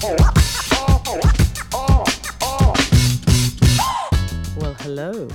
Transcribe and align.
Well, 0.00 0.14
hello. 4.80 5.28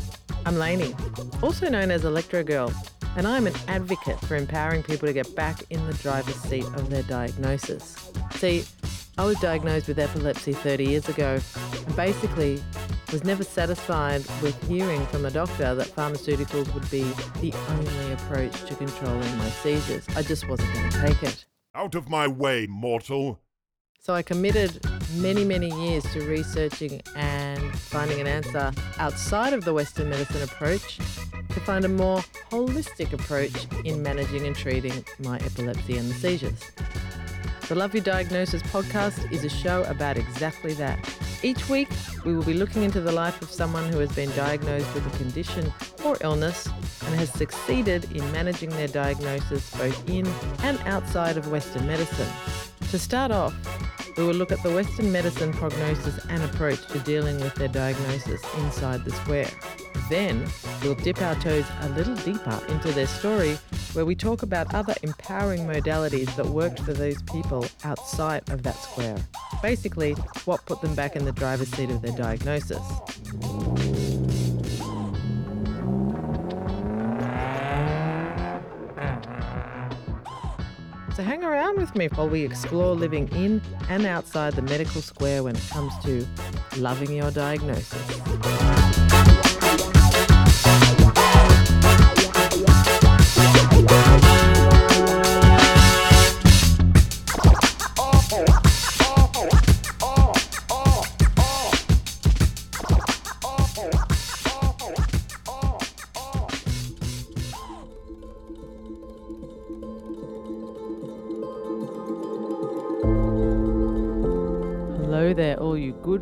I'm 0.45 0.55
Lainey, 0.55 0.95
also 1.41 1.67
known 1.67 1.91
as 1.91 2.05
Electro 2.05 2.43
Girl, 2.43 2.71
and 3.17 3.27
I'm 3.27 3.45
an 3.45 3.53
advocate 3.67 4.17
for 4.21 4.37
empowering 4.37 4.81
people 4.83 5.07
to 5.07 5.13
get 5.13 5.35
back 5.35 5.63
in 5.69 5.85
the 5.85 5.93
driver's 5.95 6.35
seat 6.35 6.63
of 6.63 6.89
their 6.89 7.03
diagnosis. 7.03 8.11
See, 8.35 8.63
I 9.17 9.25
was 9.25 9.37
diagnosed 9.41 9.89
with 9.89 9.99
epilepsy 9.99 10.53
30 10.53 10.85
years 10.85 11.09
ago 11.09 11.39
and 11.85 11.95
basically 11.97 12.63
was 13.11 13.25
never 13.25 13.43
satisfied 13.43 14.23
with 14.41 14.55
hearing 14.69 15.05
from 15.07 15.25
a 15.25 15.31
doctor 15.31 15.75
that 15.75 15.87
pharmaceuticals 15.87 16.73
would 16.73 16.89
be 16.89 17.03
the 17.41 17.53
only 17.69 18.13
approach 18.13 18.63
to 18.65 18.75
controlling 18.75 19.37
my 19.37 19.49
seizures. 19.49 20.07
I 20.15 20.21
just 20.21 20.47
wasn't 20.47 20.73
going 20.73 20.89
to 20.89 21.01
take 21.01 21.23
it. 21.23 21.45
Out 21.75 21.95
of 21.95 22.07
my 22.07 22.27
way, 22.27 22.65
mortal. 22.65 23.42
So 24.05 24.13
I 24.13 24.21
committed 24.21 24.85
many, 25.15 25.45
many 25.45 25.69
years 25.81 26.03
to 26.11 26.27
researching 26.27 27.01
and 27.15 27.61
finding 27.79 28.19
an 28.19 28.27
answer 28.27 28.73
outside 28.97 29.53
of 29.53 29.63
the 29.63 29.73
Western 29.73 30.09
medicine 30.09 30.41
approach 30.41 30.97
to 30.97 31.59
find 31.61 31.85
a 31.85 31.87
more 31.87 32.19
holistic 32.51 33.13
approach 33.13 33.65
in 33.85 34.03
managing 34.03 34.45
and 34.45 34.57
treating 34.57 35.05
my 35.19 35.37
epilepsy 35.37 35.95
and 35.95 36.09
the 36.09 36.15
seizures. 36.15 36.59
The 37.69 37.75
Love 37.75 37.93
Your 37.93 38.03
Diagnosis 38.03 38.61
podcast 38.63 39.31
is 39.31 39.45
a 39.45 39.49
show 39.49 39.83
about 39.83 40.17
exactly 40.17 40.73
that. 40.73 40.99
Each 41.41 41.69
week, 41.69 41.87
we 42.25 42.35
will 42.35 42.43
be 42.43 42.55
looking 42.55 42.83
into 42.83 42.99
the 42.99 43.13
life 43.13 43.41
of 43.41 43.49
someone 43.49 43.89
who 43.89 43.99
has 43.99 44.11
been 44.11 44.31
diagnosed 44.31 44.93
with 44.93 45.07
a 45.07 45.17
condition 45.17 45.71
or 46.03 46.17
illness 46.19 46.67
and 47.05 47.15
has 47.15 47.31
succeeded 47.31 48.11
in 48.11 48.29
managing 48.33 48.69
their 48.71 48.89
diagnosis 48.89 49.73
both 49.77 50.09
in 50.09 50.27
and 50.63 50.77
outside 50.79 51.37
of 51.37 51.49
Western 51.49 51.87
medicine. 51.87 52.27
To 52.93 52.99
start 52.99 53.31
off, 53.31 53.55
we 54.17 54.23
will 54.23 54.33
look 54.33 54.51
at 54.51 54.61
the 54.63 54.71
Western 54.71 55.11
medicine 55.11 55.51
prognosis 55.53 56.23
and 56.29 56.43
approach 56.43 56.85
to 56.87 56.99
dealing 56.99 57.39
with 57.39 57.55
their 57.55 57.67
diagnosis 57.67 58.41
inside 58.57 59.03
the 59.03 59.11
square. 59.11 59.49
Then, 60.09 60.45
we'll 60.83 60.95
dip 60.95 61.21
our 61.21 61.35
toes 61.35 61.65
a 61.81 61.89
little 61.89 62.15
deeper 62.15 62.61
into 62.67 62.91
their 62.91 63.07
story, 63.07 63.57
where 63.93 64.05
we 64.05 64.15
talk 64.15 64.43
about 64.43 64.73
other 64.73 64.95
empowering 65.03 65.65
modalities 65.65 66.35
that 66.35 66.45
worked 66.45 66.79
for 66.81 66.93
those 66.93 67.21
people 67.23 67.65
outside 67.83 68.47
of 68.49 68.63
that 68.63 68.75
square. 68.75 69.17
Basically, 69.61 70.13
what 70.45 70.65
put 70.65 70.81
them 70.81 70.95
back 70.95 71.15
in 71.15 71.25
the 71.25 71.31
driver's 71.31 71.69
seat 71.69 71.89
of 71.89 72.01
their 72.01 72.15
diagnosis. 72.15 72.81
So 81.15 81.21
hang 81.21 81.43
around 81.43 81.77
with 81.77 81.95
me 81.95 82.07
while 82.07 82.27
we 82.27 82.41
explore 82.41 82.95
living 82.95 83.27
in 83.35 83.61
and 83.87 84.05
outside 84.07 84.53
the 84.53 84.63
medical 84.63 84.99
square 84.99 85.43
when 85.43 85.55
it 85.55 85.69
comes 85.69 85.93
to 86.05 86.25
loving 86.77 87.13
your 87.13 87.29
diagnosis. 87.29 88.62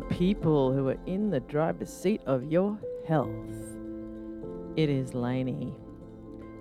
People 0.02 0.72
who 0.72 0.88
are 0.88 0.98
in 1.06 1.30
the 1.30 1.40
driver's 1.40 1.92
seat 1.92 2.20
of 2.26 2.44
your 2.44 2.78
health. 3.06 3.28
It 4.76 4.88
is 4.88 5.14
Lainey. 5.14 5.74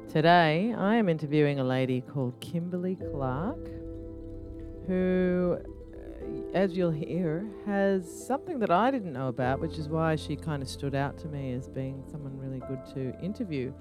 Today, 0.10 0.74
I 0.78 0.96
am 0.96 1.08
interviewing 1.08 1.60
a 1.60 1.64
lady 1.64 2.02
called 2.02 2.40
Kimberly 2.42 2.98
Clark, 2.98 3.70
who, 4.88 5.58
uh, 5.58 6.54
as 6.54 6.76
you'll 6.76 6.92
hear, 6.92 7.48
has 7.66 8.06
something 8.28 8.60
that 8.60 8.72
I 8.72 8.92
didn't 8.92 9.14
know 9.14 9.30
about, 9.30 9.62
which 9.62 9.78
is 9.78 9.88
why 9.88 10.18
she 10.18 10.36
kind 10.36 10.62
of 10.62 10.68
stood 10.68 10.96
out 10.96 11.18
to 11.20 11.28
me 11.28 11.54
as 11.54 11.70
being 11.70 12.04
someone 12.12 12.38
really 12.38 12.60
good 12.68 12.86
to 12.94 13.18
interview. 13.24 13.72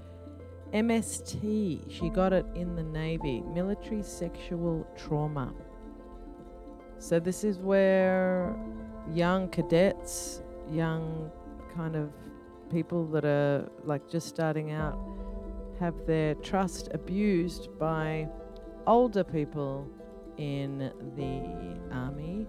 MST, 0.73 1.91
she 1.91 2.09
got 2.11 2.33
it 2.33 2.47
in 2.55 2.77
the 2.77 2.85
Navy, 2.85 3.43
military 3.53 4.05
sexual 4.05 4.87
trauma. 4.97 5.53
So 6.99 7.19
this 7.19 7.43
is 7.43 7.59
where 7.59 8.55
young 9.15 9.49
cadets, 9.49 10.43
young 10.71 11.31
kind 11.75 11.97
of 11.97 12.11
people 12.71 13.07
that 13.07 13.25
are 13.25 13.69
like 13.85 14.09
just 14.09 14.29
starting 14.29 14.71
out 14.71 14.99
have 15.79 15.95
their 16.07 16.35
trust 16.37 16.89
abused 16.93 17.69
by 17.79 18.29
older 18.87 19.25
people 19.25 19.89
in 20.37 20.91
the 21.17 21.95
army 21.95 22.47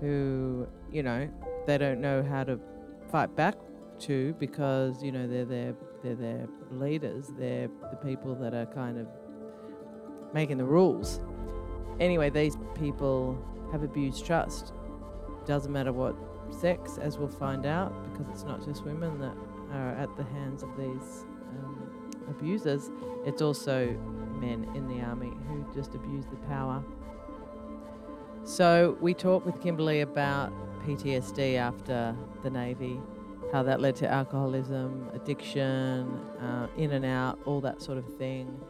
who, 0.00 0.66
you 0.90 1.02
know, 1.02 1.28
they 1.66 1.78
don't 1.78 2.00
know 2.00 2.22
how 2.22 2.42
to 2.44 2.58
fight 3.10 3.34
back 3.36 3.56
to 4.00 4.34
because, 4.38 5.02
you 5.02 5.12
know, 5.12 5.26
they're 5.28 5.44
their 5.44 5.74
they're 6.02 6.14
their 6.16 6.48
leaders, 6.72 7.32
they're 7.38 7.68
the 7.90 7.96
people 8.04 8.34
that 8.34 8.52
are 8.52 8.66
kind 8.66 8.98
of 8.98 9.06
making 10.34 10.58
the 10.58 10.64
rules. 10.64 11.20
Anyway, 12.00 12.30
these 12.30 12.56
people 12.74 13.38
have 13.70 13.82
abused 13.82 14.26
trust. 14.26 14.72
Doesn't 15.46 15.72
matter 15.72 15.92
what 15.92 16.14
sex, 16.50 16.98
as 16.98 17.18
we'll 17.18 17.28
find 17.28 17.66
out, 17.66 17.92
because 18.12 18.28
it's 18.32 18.44
not 18.44 18.64
just 18.64 18.84
women 18.84 19.18
that 19.20 19.36
are 19.72 19.90
at 19.90 20.14
the 20.16 20.24
hands 20.24 20.62
of 20.62 20.76
these 20.76 21.24
um, 21.50 22.10
abusers, 22.28 22.90
it's 23.24 23.42
also 23.42 23.86
men 24.40 24.70
in 24.74 24.86
the 24.88 25.00
army 25.00 25.32
who 25.48 25.66
just 25.74 25.94
abuse 25.94 26.26
the 26.26 26.36
power. 26.48 26.82
So 28.44 28.96
we 29.00 29.14
talked 29.14 29.46
with 29.46 29.60
Kimberly 29.60 30.00
about 30.00 30.52
PTSD 30.84 31.56
after 31.56 32.16
the 32.42 32.50
Navy, 32.50 33.00
how 33.52 33.62
that 33.62 33.80
led 33.80 33.94
to 33.96 34.08
alcoholism, 34.08 35.08
addiction, 35.14 36.08
uh, 36.40 36.66
in 36.76 36.92
and 36.92 37.04
out, 37.04 37.38
all 37.44 37.60
that 37.60 37.80
sort 37.80 37.98
of 37.98 38.16
thing. 38.16 38.60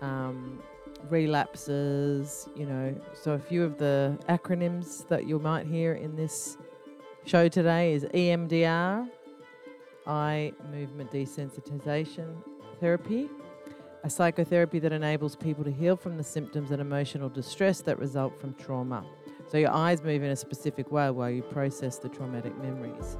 Um, 0.00 0.62
relapses, 1.08 2.48
you 2.54 2.66
know. 2.66 2.94
So 3.14 3.32
a 3.32 3.38
few 3.38 3.64
of 3.64 3.78
the 3.78 4.18
acronyms 4.28 5.06
that 5.08 5.26
you 5.26 5.38
might 5.38 5.66
hear 5.66 5.94
in 5.94 6.16
this 6.16 6.56
show 7.24 7.48
today 7.48 7.92
is 7.92 8.04
EMDR, 8.04 9.08
eye 10.06 10.52
movement 10.70 11.10
desensitization 11.10 12.42
therapy, 12.80 13.28
a 14.02 14.10
psychotherapy 14.10 14.78
that 14.78 14.92
enables 14.92 15.36
people 15.36 15.62
to 15.64 15.70
heal 15.70 15.96
from 15.96 16.16
the 16.16 16.24
symptoms 16.24 16.70
and 16.70 16.80
emotional 16.80 17.28
distress 17.28 17.80
that 17.82 17.98
result 17.98 18.40
from 18.40 18.54
trauma. 18.54 19.04
So 19.46 19.58
your 19.58 19.72
eyes 19.72 20.02
move 20.02 20.22
in 20.22 20.30
a 20.30 20.36
specific 20.36 20.90
way 20.90 21.10
while 21.10 21.30
you 21.30 21.42
process 21.42 21.98
the 21.98 22.08
traumatic 22.08 22.56
memories. 22.58 23.16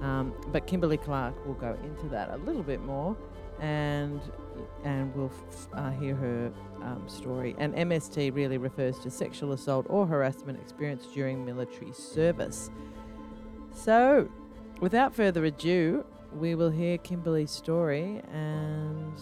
Um, 0.00 0.34
but 0.48 0.66
Kimberly 0.66 0.96
Clark 0.96 1.46
will 1.46 1.54
go 1.54 1.76
into 1.84 2.08
that 2.08 2.30
a 2.30 2.36
little 2.38 2.62
bit 2.62 2.80
more, 2.82 3.16
and 3.60 4.20
and 4.84 5.14
we'll 5.14 5.32
f- 5.50 5.68
uh, 5.74 5.90
hear 5.90 6.14
her 6.14 6.52
um, 6.82 7.04
story. 7.06 7.54
And 7.58 7.74
MST 7.74 8.34
really 8.34 8.58
refers 8.58 8.98
to 9.00 9.10
sexual 9.10 9.52
assault 9.52 9.86
or 9.88 10.06
harassment 10.06 10.60
experienced 10.60 11.12
during 11.14 11.44
military 11.44 11.92
service. 11.92 12.70
So, 13.74 14.28
without 14.80 15.14
further 15.14 15.44
ado, 15.44 16.04
we 16.34 16.54
will 16.54 16.70
hear 16.70 16.98
Kimberly's 16.98 17.50
story 17.50 18.22
and 18.32 19.14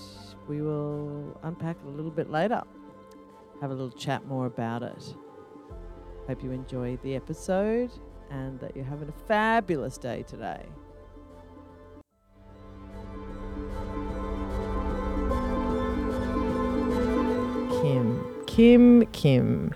we 0.49 0.63
will 0.63 1.39
unpack 1.43 1.77
it 1.85 1.87
a 1.87 1.91
little 1.91 2.11
bit 2.11 2.31
later. 2.31 2.63
Have 3.61 3.71
a 3.71 3.75
little 3.75 3.91
chat 3.91 4.27
more 4.27 4.47
about 4.47 4.83
it. 4.83 5.15
Hope 6.27 6.43
you 6.43 6.51
enjoy 6.53 6.97
the 7.03 7.15
episode 7.15 7.91
and 8.31 8.59
that 8.61 8.75
you're 8.77 8.85
having 8.85 9.09
a 9.09 9.27
fabulous 9.27 9.99
day 9.99 10.23
today. 10.23 10.65
Kim, 17.81 18.45
Kim, 18.47 19.07
Kim. 19.07 19.75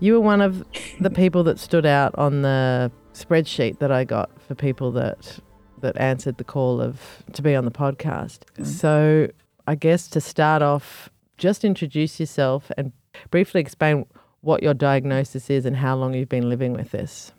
You 0.00 0.12
were 0.12 0.20
one 0.20 0.42
of 0.42 0.62
the 1.00 1.08
people 1.08 1.42
that 1.44 1.58
stood 1.58 1.86
out 1.86 2.14
on 2.16 2.42
the 2.42 2.92
spreadsheet 3.14 3.78
that 3.78 3.90
I 3.90 4.04
got 4.04 4.30
for 4.42 4.54
people 4.54 4.92
that 4.92 5.38
that 5.80 5.96
answered 5.98 6.36
the 6.36 6.44
call 6.44 6.82
of 6.82 7.00
to 7.32 7.40
be 7.40 7.54
on 7.54 7.64
the 7.64 7.70
podcast. 7.70 8.40
Mm. 8.58 8.66
So, 8.66 9.28
I 9.66 9.74
guess 9.74 10.06
to 10.08 10.20
start 10.20 10.60
off, 10.60 11.08
just 11.38 11.64
introduce 11.64 12.20
yourself 12.20 12.70
and 12.76 12.92
briefly 13.30 13.62
explain 13.62 14.04
what 14.42 14.62
your 14.62 14.74
diagnosis 14.74 15.48
is 15.48 15.64
and 15.64 15.76
how 15.76 15.96
long 15.96 16.12
you've 16.12 16.28
been 16.28 16.50
living 16.50 16.74
with 16.74 16.90
this. 16.90 17.32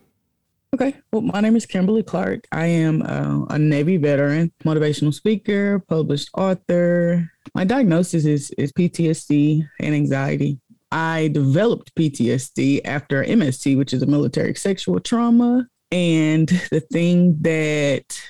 Okay. 0.80 0.96
Well, 1.12 1.24
my 1.24 1.42
name 1.42 1.56
is 1.56 1.66
Kimberly 1.66 2.04
Clark. 2.04 2.46
I 2.52 2.68
am 2.68 3.02
uh, 3.02 3.46
a 3.50 3.58
Navy 3.58 3.98
veteran, 3.98 4.52
motivational 4.64 5.12
speaker, 5.12 5.80
published 5.80 6.30
author. 6.38 7.32
My 7.56 7.64
diagnosis 7.64 8.26
is 8.26 8.52
is 8.60 8.72
PTSD 8.74 9.68
and 9.80 9.96
anxiety. 9.96 10.60
I 10.92 11.30
developed 11.30 11.96
PTSD 11.96 12.82
after 12.86 13.24
MST, 13.24 13.76
which 13.76 13.92
is 13.92 14.04
a 14.04 14.06
military 14.06 14.54
sexual 14.54 15.00
trauma. 15.00 15.68
And 15.92 16.48
the 16.70 16.82
thing 16.92 17.38
that 17.42 18.22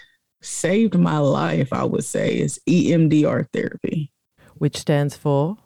saved 0.42 0.98
my 0.98 1.18
life, 1.18 1.74
I 1.74 1.84
would 1.84 2.06
say, 2.06 2.40
is 2.40 2.62
EMDR 2.66 3.48
therapy, 3.52 4.14
which 4.56 4.78
stands 4.78 5.18
for 5.18 5.58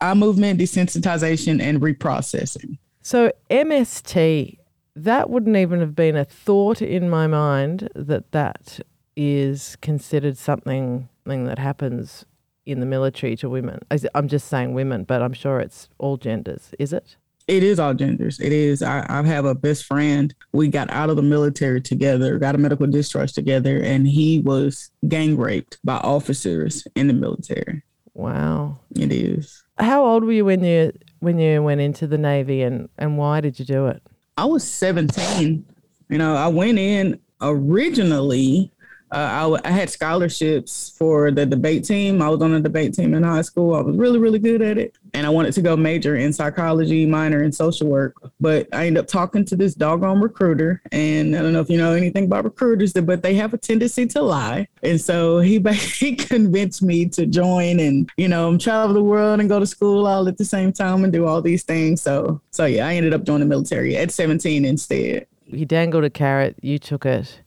eye 0.00 0.14
movement 0.14 0.60
desensitization 0.60 1.60
and 1.60 1.80
reprocessing. 1.80 2.78
So, 3.02 3.32
MST, 3.50 4.57
that 5.04 5.30
wouldn't 5.30 5.56
even 5.56 5.80
have 5.80 5.94
been 5.94 6.16
a 6.16 6.24
thought 6.24 6.82
in 6.82 7.08
my 7.08 7.26
mind 7.26 7.88
that 7.94 8.32
that 8.32 8.80
is 9.16 9.76
considered 9.80 10.36
something, 10.36 11.08
something 11.24 11.44
that 11.44 11.58
happens 11.58 12.24
in 12.66 12.80
the 12.80 12.86
military 12.86 13.34
to 13.36 13.48
women. 13.48 13.80
I'm 14.14 14.28
just 14.28 14.48
saying 14.48 14.74
women, 14.74 15.04
but 15.04 15.22
I'm 15.22 15.32
sure 15.32 15.58
it's 15.60 15.88
all 15.98 16.16
genders. 16.16 16.74
Is 16.78 16.92
it? 16.92 17.16
It 17.48 17.62
is 17.62 17.80
all 17.80 17.94
genders. 17.94 18.38
It 18.40 18.52
is. 18.52 18.82
I, 18.82 19.06
I 19.08 19.22
have 19.22 19.46
a 19.46 19.54
best 19.54 19.84
friend. 19.86 20.34
We 20.52 20.68
got 20.68 20.90
out 20.90 21.08
of 21.08 21.16
the 21.16 21.22
military 21.22 21.80
together, 21.80 22.38
got 22.38 22.54
a 22.54 22.58
medical 22.58 22.86
discharge 22.86 23.32
together, 23.32 23.80
and 23.82 24.06
he 24.06 24.40
was 24.40 24.90
gang 25.08 25.38
raped 25.38 25.78
by 25.82 25.96
officers 25.96 26.86
in 26.94 27.06
the 27.06 27.14
military. 27.14 27.82
Wow. 28.12 28.80
It 28.94 29.12
is. 29.12 29.62
How 29.78 30.04
old 30.04 30.24
were 30.24 30.32
you 30.32 30.44
when 30.44 30.62
you 30.62 30.92
when 31.20 31.38
you 31.38 31.62
went 31.62 31.80
into 31.80 32.06
the 32.06 32.18
Navy 32.18 32.62
and, 32.62 32.90
and 32.98 33.16
why 33.16 33.40
did 33.40 33.58
you 33.58 33.64
do 33.64 33.86
it? 33.86 34.02
I 34.38 34.44
was 34.44 34.62
17. 34.62 35.64
You 36.10 36.18
know, 36.18 36.36
I 36.36 36.46
went 36.46 36.78
in 36.78 37.18
originally 37.40 38.70
uh, 39.10 39.58
I, 39.64 39.68
I, 39.68 39.70
had 39.70 39.88
scholarships 39.88 40.90
for 40.90 41.30
the 41.30 41.46
debate 41.46 41.84
team. 41.84 42.20
I 42.20 42.28
was 42.28 42.42
on 42.42 42.52
the 42.52 42.60
debate 42.60 42.92
team 42.92 43.14
in 43.14 43.22
high 43.22 43.42
school. 43.42 43.74
I 43.74 43.80
was 43.80 43.96
really, 43.96 44.18
really 44.18 44.38
good 44.38 44.60
at 44.60 44.76
it. 44.76 44.96
And 45.14 45.26
I 45.26 45.30
wanted 45.30 45.54
to 45.54 45.62
go 45.62 45.76
major 45.76 46.16
in 46.16 46.32
psychology, 46.32 47.06
minor 47.06 47.42
in 47.42 47.50
social 47.50 47.88
work. 47.88 48.14
But 48.38 48.68
I 48.74 48.86
ended 48.86 49.02
up 49.02 49.08
talking 49.08 49.46
to 49.46 49.56
this 49.56 49.74
doggone 49.74 50.20
recruiter. 50.20 50.82
And 50.92 51.34
I 51.34 51.40
don't 51.40 51.54
know 51.54 51.60
if 51.60 51.70
you 51.70 51.78
know 51.78 51.94
anything 51.94 52.24
about 52.24 52.44
recruiters, 52.44 52.92
but 52.92 53.22
they 53.22 53.34
have 53.34 53.54
a 53.54 53.58
tendency 53.58 54.06
to 54.08 54.20
lie. 54.20 54.68
And 54.82 55.00
so 55.00 55.38
he, 55.38 55.58
he 55.72 56.14
convinced 56.14 56.82
me 56.82 57.06
to 57.10 57.24
join 57.24 57.80
and, 57.80 58.10
you 58.18 58.28
know, 58.28 58.58
travel 58.58 58.92
the 58.92 59.02
world 59.02 59.40
and 59.40 59.48
go 59.48 59.58
to 59.58 59.66
school 59.66 60.06
all 60.06 60.28
at 60.28 60.36
the 60.36 60.44
same 60.44 60.72
time 60.72 61.04
and 61.04 61.12
do 61.12 61.24
all 61.24 61.40
these 61.40 61.62
things. 61.62 62.02
So, 62.02 62.42
so 62.50 62.66
yeah, 62.66 62.86
I 62.86 62.94
ended 62.94 63.14
up 63.14 63.24
joining 63.24 63.48
the 63.48 63.54
military 63.54 63.96
at 63.96 64.10
17 64.10 64.66
instead. 64.66 65.26
He 65.46 65.64
dangled 65.64 66.04
a 66.04 66.10
carrot, 66.10 66.56
you 66.60 66.78
took 66.78 67.06
it. 67.06 67.40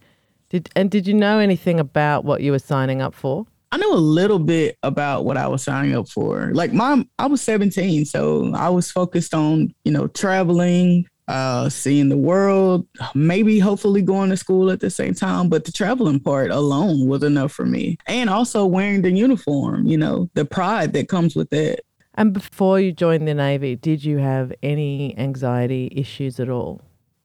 Did 0.52 0.70
and 0.76 0.92
did 0.92 1.08
you 1.08 1.14
know 1.14 1.40
anything 1.40 1.80
about 1.80 2.26
what 2.26 2.42
you 2.42 2.52
were 2.52 2.60
signing 2.60 3.02
up 3.02 3.16
for? 3.16 3.46
I 3.72 3.78
knew 3.78 3.94
a 3.94 3.96
little 3.96 4.38
bit 4.38 4.78
about 4.84 5.24
what 5.24 5.38
I 5.38 5.48
was 5.48 5.64
signing 5.64 5.96
up 5.96 6.10
for. 6.10 6.52
Like 6.54 6.74
mom, 6.74 7.10
I 7.18 7.28
was 7.28 7.42
17, 7.42 8.04
so 8.04 8.54
I 8.54 8.68
was 8.68 8.92
focused 8.92 9.34
on, 9.34 9.74
you 9.86 9.94
know, 9.94 10.08
traveling, 10.08 11.08
uh, 11.30 11.70
seeing 11.70 12.10
the 12.10 12.18
world, 12.18 12.86
maybe 13.16 13.60
hopefully 13.60 14.02
going 14.02 14.30
to 14.30 14.36
school 14.36 14.70
at 14.72 14.82
the 14.82 14.90
same 14.90 15.14
time. 15.14 15.48
But 15.48 15.64
the 15.64 15.72
traveling 15.72 16.20
part 16.20 16.52
alone 16.52 17.08
was 17.08 17.24
enough 17.24 17.54
for 17.54 17.66
me. 17.66 17.98
And 18.06 18.30
also 18.30 18.66
wearing 18.66 19.04
the 19.04 19.12
uniform, 19.12 19.88
you 19.88 19.98
know, 19.98 20.30
the 20.34 20.44
pride 20.44 20.92
that 20.92 21.08
comes 21.08 21.34
with 21.34 21.50
that. 21.52 21.80
And 22.16 22.34
before 22.34 22.82
you 22.82 22.92
joined 22.92 23.26
the 23.26 23.34
Navy, 23.34 23.78
did 23.78 24.04
you 24.04 24.18
have 24.18 24.52
any 24.62 25.18
anxiety 25.18 25.94
issues 25.96 26.42
at 26.42 26.50
all? 26.50 26.82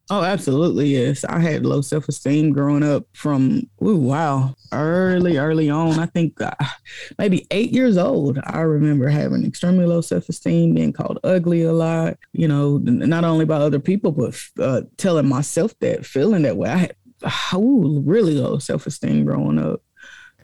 Oh, 0.09 0.23
absolutely. 0.23 0.87
Yes. 0.87 1.25
I 1.25 1.41
had 1.41 1.67
low 1.67 1.81
self 1.81 2.09
esteem 2.09 2.53
growing 2.53 2.85
up 2.85 3.07
from, 3.13 3.69
ooh, 3.83 3.97
wow, 3.97 4.55
early, 4.73 5.37
early 5.37 5.69
on. 5.69 5.99
I 5.99 6.07
think 6.07 6.41
uh, 6.41 6.53
maybe 7.19 7.45
eight 7.51 7.73
years 7.73 7.99
old. 7.99 8.39
I 8.45 8.61
remember 8.61 9.09
having 9.09 9.45
extremely 9.45 9.85
low 9.85 10.01
self 10.01 10.29
esteem, 10.29 10.75
being 10.75 10.93
called 10.93 11.19
ugly 11.25 11.63
a 11.63 11.73
lot, 11.73 12.19
you 12.33 12.47
know, 12.47 12.79
not 12.79 13.25
only 13.25 13.45
by 13.47 13.57
other 13.57 13.81
people, 13.81 14.13
but 14.13 14.41
uh, 14.61 14.83
telling 14.97 15.29
myself 15.29 15.77
that, 15.81 16.07
feeling 16.07 16.43
that 16.43 16.57
way. 16.57 16.71
I 16.71 16.77
had 16.77 16.97
ooh, 17.55 18.01
really 18.07 18.35
low 18.35 18.59
self 18.59 18.87
esteem 18.87 19.25
growing 19.25 19.59
up, 19.59 19.83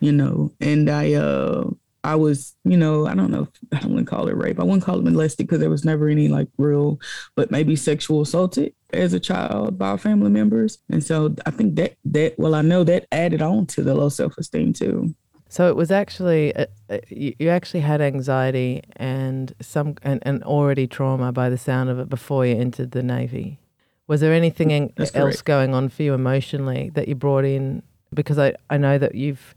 you 0.01 0.11
know, 0.11 0.53
and 0.61 0.91
I, 0.91 1.13
uh, 1.13 1.71
I 2.05 2.17
was, 2.17 2.57
you 2.65 2.77
know, 2.77 3.07
I 3.07 3.15
don't 3.15 3.31
know, 3.31 3.47
I 3.73 3.79
to 3.79 4.05
call 4.05 4.27
it 4.27 4.37
rape. 4.37 4.59
I 4.59 4.65
wouldn't 4.65 4.83
call 4.83 4.99
it 4.99 5.05
molested 5.05 5.47
because 5.47 5.61
there 5.61 5.71
was 5.71 5.85
never 5.85 6.09
any 6.09 6.27
like 6.27 6.49
real, 6.59 6.99
but 7.37 7.53
maybe 7.53 7.77
sexual 7.77 8.23
assaulted 8.23 8.75
as 8.93 9.13
a 9.13 9.21
child 9.21 9.79
by 9.79 9.97
family 9.97 10.31
members. 10.31 10.79
And 10.91 11.03
so 11.03 11.35
I 11.47 11.51
think 11.51 11.77
that, 11.77 11.97
that, 12.05 12.39
well, 12.39 12.55
I 12.55 12.63
know 12.63 12.85
that 12.85 13.07
added 13.13 13.43
on 13.43 13.67
to 13.69 13.83
the 13.83 13.95
low 13.95 14.09
self 14.09 14.37
esteem 14.39 14.73
too. 14.73 15.15
So 15.49 15.69
it 15.69 15.77
was 15.77 15.91
actually, 15.91 16.57
uh, 16.57 16.67
uh, 16.89 16.99
you, 17.09 17.51
actually 17.51 17.81
had 17.81 18.01
anxiety 18.01 18.83
and 18.97 19.55
some, 19.61 19.97
and, 20.03 20.23
and 20.23 20.43
already 20.45 20.87
trauma 20.87 21.31
by 21.31 21.51
the 21.51 21.59
sound 21.59 21.91
of 21.91 21.99
it 21.99 22.09
before 22.09 22.47
you 22.47 22.57
entered 22.57 22.93
the 22.93 23.03
Navy. 23.03 23.59
Was 24.09 24.23
there 24.23 24.33
anything 24.33 24.93
else 25.15 25.43
going 25.43 25.75
on 25.75 25.91
for 25.91 26.03
you 26.03 26.15
emotionally 26.15 26.91
that 26.95 27.07
you 27.07 27.15
brought 27.15 27.45
in? 27.45 27.83
Because 28.15 28.39
I, 28.39 28.55
I 28.71 28.79
know 28.79 28.97
that 28.97 29.15
you've, 29.15 29.55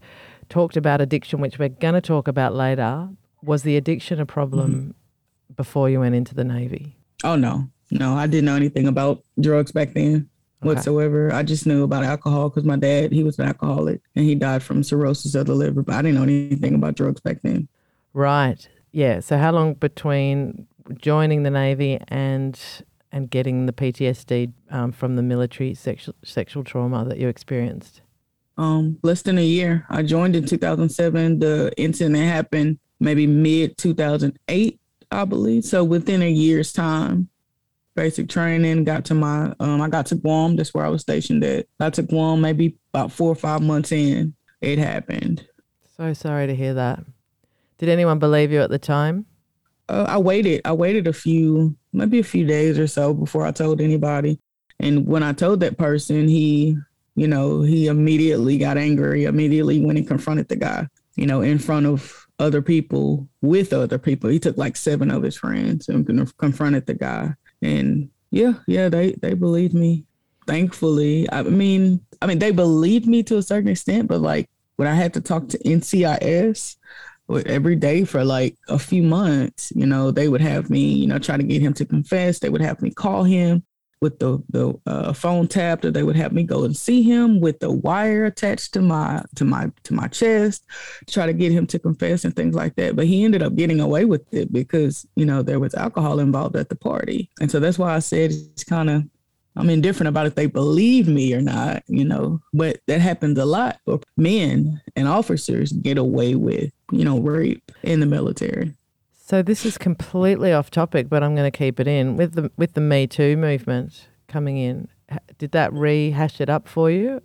talked 0.48 0.76
about 0.76 1.00
addiction, 1.00 1.40
which 1.40 1.58
we're 1.58 1.68
going 1.68 1.94
to 1.94 2.00
talk 2.00 2.28
about 2.28 2.54
later. 2.54 3.08
Was 3.42 3.62
the 3.62 3.76
addiction 3.76 4.20
a 4.20 4.26
problem 4.26 4.70
mm-hmm. 4.70 5.54
before 5.54 5.90
you 5.90 6.00
went 6.00 6.14
into 6.14 6.34
the 6.34 6.44
Navy? 6.44 6.96
Oh, 7.24 7.36
no. 7.36 7.68
No, 7.90 8.16
I 8.16 8.26
didn't 8.26 8.46
know 8.46 8.56
anything 8.56 8.86
about 8.86 9.22
drugs 9.40 9.72
back 9.72 9.94
then 9.94 10.14
okay. 10.14 10.28
whatsoever. 10.60 11.32
I 11.32 11.42
just 11.42 11.66
knew 11.66 11.84
about 11.84 12.04
alcohol 12.04 12.48
because 12.48 12.64
my 12.64 12.76
dad, 12.76 13.12
he 13.12 13.22
was 13.22 13.38
an 13.38 13.46
alcoholic 13.46 14.00
and 14.14 14.24
he 14.24 14.34
died 14.34 14.62
from 14.62 14.82
cirrhosis 14.82 15.34
of 15.34 15.46
the 15.46 15.54
liver, 15.54 15.82
but 15.82 15.94
I 15.94 16.02
didn't 16.02 16.16
know 16.16 16.24
anything 16.24 16.74
about 16.74 16.94
drugs 16.94 17.20
back 17.20 17.42
then. 17.42 17.68
Right. 18.12 18.68
Yeah. 18.92 19.20
So 19.20 19.38
how 19.38 19.52
long 19.52 19.74
between 19.74 20.66
joining 20.96 21.42
the 21.42 21.50
Navy 21.50 21.98
and 22.08 22.58
and 23.12 23.30
getting 23.30 23.66
the 23.66 23.72
PTSD 23.72 24.52
um, 24.70 24.92
from 24.92 25.16
the 25.16 25.22
military 25.22 25.74
sexual 25.74 26.14
sexual 26.24 26.64
trauma 26.64 27.04
that 27.04 27.18
you 27.18 27.28
experienced? 27.28 28.02
um, 28.58 28.98
less 29.02 29.22
than 29.22 29.38
a 29.38 29.44
year. 29.44 29.86
I 29.88 30.02
joined 30.02 30.36
in 30.36 30.46
2007. 30.46 31.38
The 31.38 31.72
incident 31.76 32.16
happened 32.16 32.78
maybe 33.00 33.26
mid 33.26 33.76
2008, 33.76 34.80
I 35.10 35.24
believe. 35.24 35.64
So 35.64 35.84
within 35.84 36.22
a 36.22 36.30
year's 36.30 36.72
time, 36.72 37.28
basic 37.96 38.28
training, 38.28 38.84
got 38.84 39.04
to 39.06 39.14
my, 39.14 39.54
um, 39.58 39.80
I 39.80 39.88
got 39.88 40.06
to 40.06 40.14
Guam. 40.14 40.56
That's 40.56 40.72
where 40.72 40.84
I 40.84 40.88
was 40.88 41.02
stationed 41.02 41.42
at. 41.42 41.66
Got 41.80 41.94
to 41.94 42.02
Guam 42.02 42.40
maybe 42.40 42.76
about 42.94 43.10
four 43.10 43.30
or 43.30 43.34
five 43.34 43.62
months 43.62 43.90
in, 43.90 44.34
it 44.60 44.78
happened. 44.78 45.46
So 45.96 46.12
sorry 46.12 46.46
to 46.46 46.54
hear 46.54 46.74
that. 46.74 47.00
Did 47.78 47.88
anyone 47.88 48.18
believe 48.18 48.52
you 48.52 48.60
at 48.60 48.70
the 48.70 48.78
time? 48.78 49.26
Uh, 49.88 50.04
I 50.08 50.18
waited. 50.18 50.60
I 50.64 50.72
waited 50.72 51.06
a 51.06 51.12
few, 51.12 51.76
maybe 51.92 52.18
a 52.18 52.24
few 52.24 52.46
days 52.46 52.78
or 52.78 52.86
so 52.86 53.14
before 53.14 53.44
I 53.46 53.50
told 53.50 53.80
anybody. 53.80 54.38
And 54.78 55.06
when 55.06 55.22
I 55.22 55.32
told 55.32 55.60
that 55.60 55.78
person, 55.78 56.28
he 56.28 56.76
you 57.16 57.26
know, 57.26 57.62
he 57.62 57.86
immediately 57.86 58.58
got 58.58 58.76
angry, 58.76 59.24
immediately 59.24 59.80
went 59.80 59.98
and 59.98 60.06
confronted 60.06 60.48
the 60.48 60.56
guy, 60.56 60.86
you 61.16 61.26
know, 61.26 61.40
in 61.40 61.58
front 61.58 61.86
of 61.86 62.26
other 62.38 62.60
people 62.60 63.26
with 63.40 63.72
other 63.72 63.98
people. 63.98 64.28
He 64.28 64.38
took 64.38 64.58
like 64.58 64.76
seven 64.76 65.10
of 65.10 65.22
his 65.22 65.36
friends 65.36 65.88
and 65.88 66.06
confronted 66.36 66.86
the 66.86 66.94
guy. 66.94 67.34
And 67.66 68.10
yeah, 68.30 68.54
yeah, 68.66 68.88
they 68.88 69.12
they 69.12 69.34
believed 69.34 69.74
me. 69.74 70.04
Thankfully, 70.46 71.26
I 71.32 71.42
mean, 71.42 72.00
I 72.22 72.26
mean, 72.26 72.38
they 72.38 72.52
believed 72.52 73.06
me 73.06 73.22
to 73.24 73.38
a 73.38 73.42
certain 73.42 73.68
extent, 73.68 74.06
but 74.06 74.20
like 74.20 74.48
when 74.76 74.86
I 74.86 74.94
had 74.94 75.12
to 75.14 75.20
talk 75.20 75.48
to 75.48 75.58
NCIS 75.58 76.76
every 77.46 77.74
day 77.74 78.04
for 78.04 78.24
like 78.24 78.56
a 78.68 78.78
few 78.78 79.02
months, 79.02 79.72
you 79.74 79.86
know, 79.86 80.12
they 80.12 80.28
would 80.28 80.40
have 80.40 80.70
me, 80.70 80.92
you 80.92 81.08
know, 81.08 81.18
try 81.18 81.36
to 81.36 81.42
get 81.42 81.60
him 81.60 81.74
to 81.74 81.84
confess. 81.84 82.38
They 82.38 82.48
would 82.48 82.60
have 82.60 82.80
me 82.80 82.90
call 82.90 83.24
him 83.24 83.64
with 84.00 84.18
the 84.18 84.42
the 84.50 84.74
uh, 84.86 85.12
phone 85.12 85.48
tapped, 85.48 85.84
or 85.84 85.90
they 85.90 86.02
would 86.02 86.16
have 86.16 86.32
me 86.32 86.42
go 86.42 86.64
and 86.64 86.76
see 86.76 87.02
him 87.02 87.40
with 87.40 87.58
the 87.60 87.70
wire 87.70 88.24
attached 88.24 88.74
to 88.74 88.82
my 88.82 89.22
to 89.36 89.44
my 89.44 89.70
to 89.84 89.94
my 89.94 90.08
chest, 90.08 90.64
try 91.08 91.26
to 91.26 91.32
get 91.32 91.52
him 91.52 91.66
to 91.68 91.78
confess 91.78 92.24
and 92.24 92.34
things 92.36 92.54
like 92.54 92.76
that. 92.76 92.96
But 92.96 93.06
he 93.06 93.24
ended 93.24 93.42
up 93.42 93.56
getting 93.56 93.80
away 93.80 94.04
with 94.04 94.22
it 94.32 94.52
because 94.52 95.06
you 95.16 95.24
know 95.24 95.42
there 95.42 95.60
was 95.60 95.74
alcohol 95.74 96.20
involved 96.20 96.56
at 96.56 96.68
the 96.68 96.76
party, 96.76 97.30
and 97.40 97.50
so 97.50 97.60
that's 97.60 97.78
why 97.78 97.94
I 97.94 98.00
said 98.00 98.30
it's 98.32 98.64
kind 98.64 98.90
of 98.90 99.04
I'm 99.56 99.70
indifferent 99.70 100.08
about 100.08 100.26
if 100.26 100.34
they 100.34 100.46
believe 100.46 101.08
me 101.08 101.32
or 101.34 101.40
not, 101.40 101.82
you 101.88 102.04
know. 102.04 102.40
But 102.52 102.80
that 102.86 103.00
happens 103.00 103.38
a 103.38 103.46
lot. 103.46 103.78
For 103.86 104.00
men 104.16 104.80
and 104.94 105.08
officers 105.08 105.72
get 105.72 105.98
away 105.98 106.34
with 106.34 106.70
you 106.92 107.04
know 107.04 107.18
rape 107.18 107.72
in 107.82 108.00
the 108.00 108.06
military. 108.06 108.74
So 109.26 109.42
this 109.42 109.66
is 109.66 109.76
completely 109.76 110.52
off 110.52 110.70
topic, 110.70 111.08
but 111.08 111.24
I'm 111.24 111.34
going 111.34 111.50
to 111.50 111.58
keep 111.58 111.80
it 111.80 111.88
in 111.88 112.16
with 112.16 112.34
the 112.34 112.48
with 112.56 112.74
the 112.74 112.80
Me 112.80 113.08
Too 113.08 113.36
movement 113.36 114.06
coming 114.28 114.56
in. 114.56 114.86
Did 115.36 115.50
that 115.50 115.72
rehash 115.72 116.40
it 116.40 116.48
up 116.48 116.68
for 116.68 116.92
you, 116.92 117.20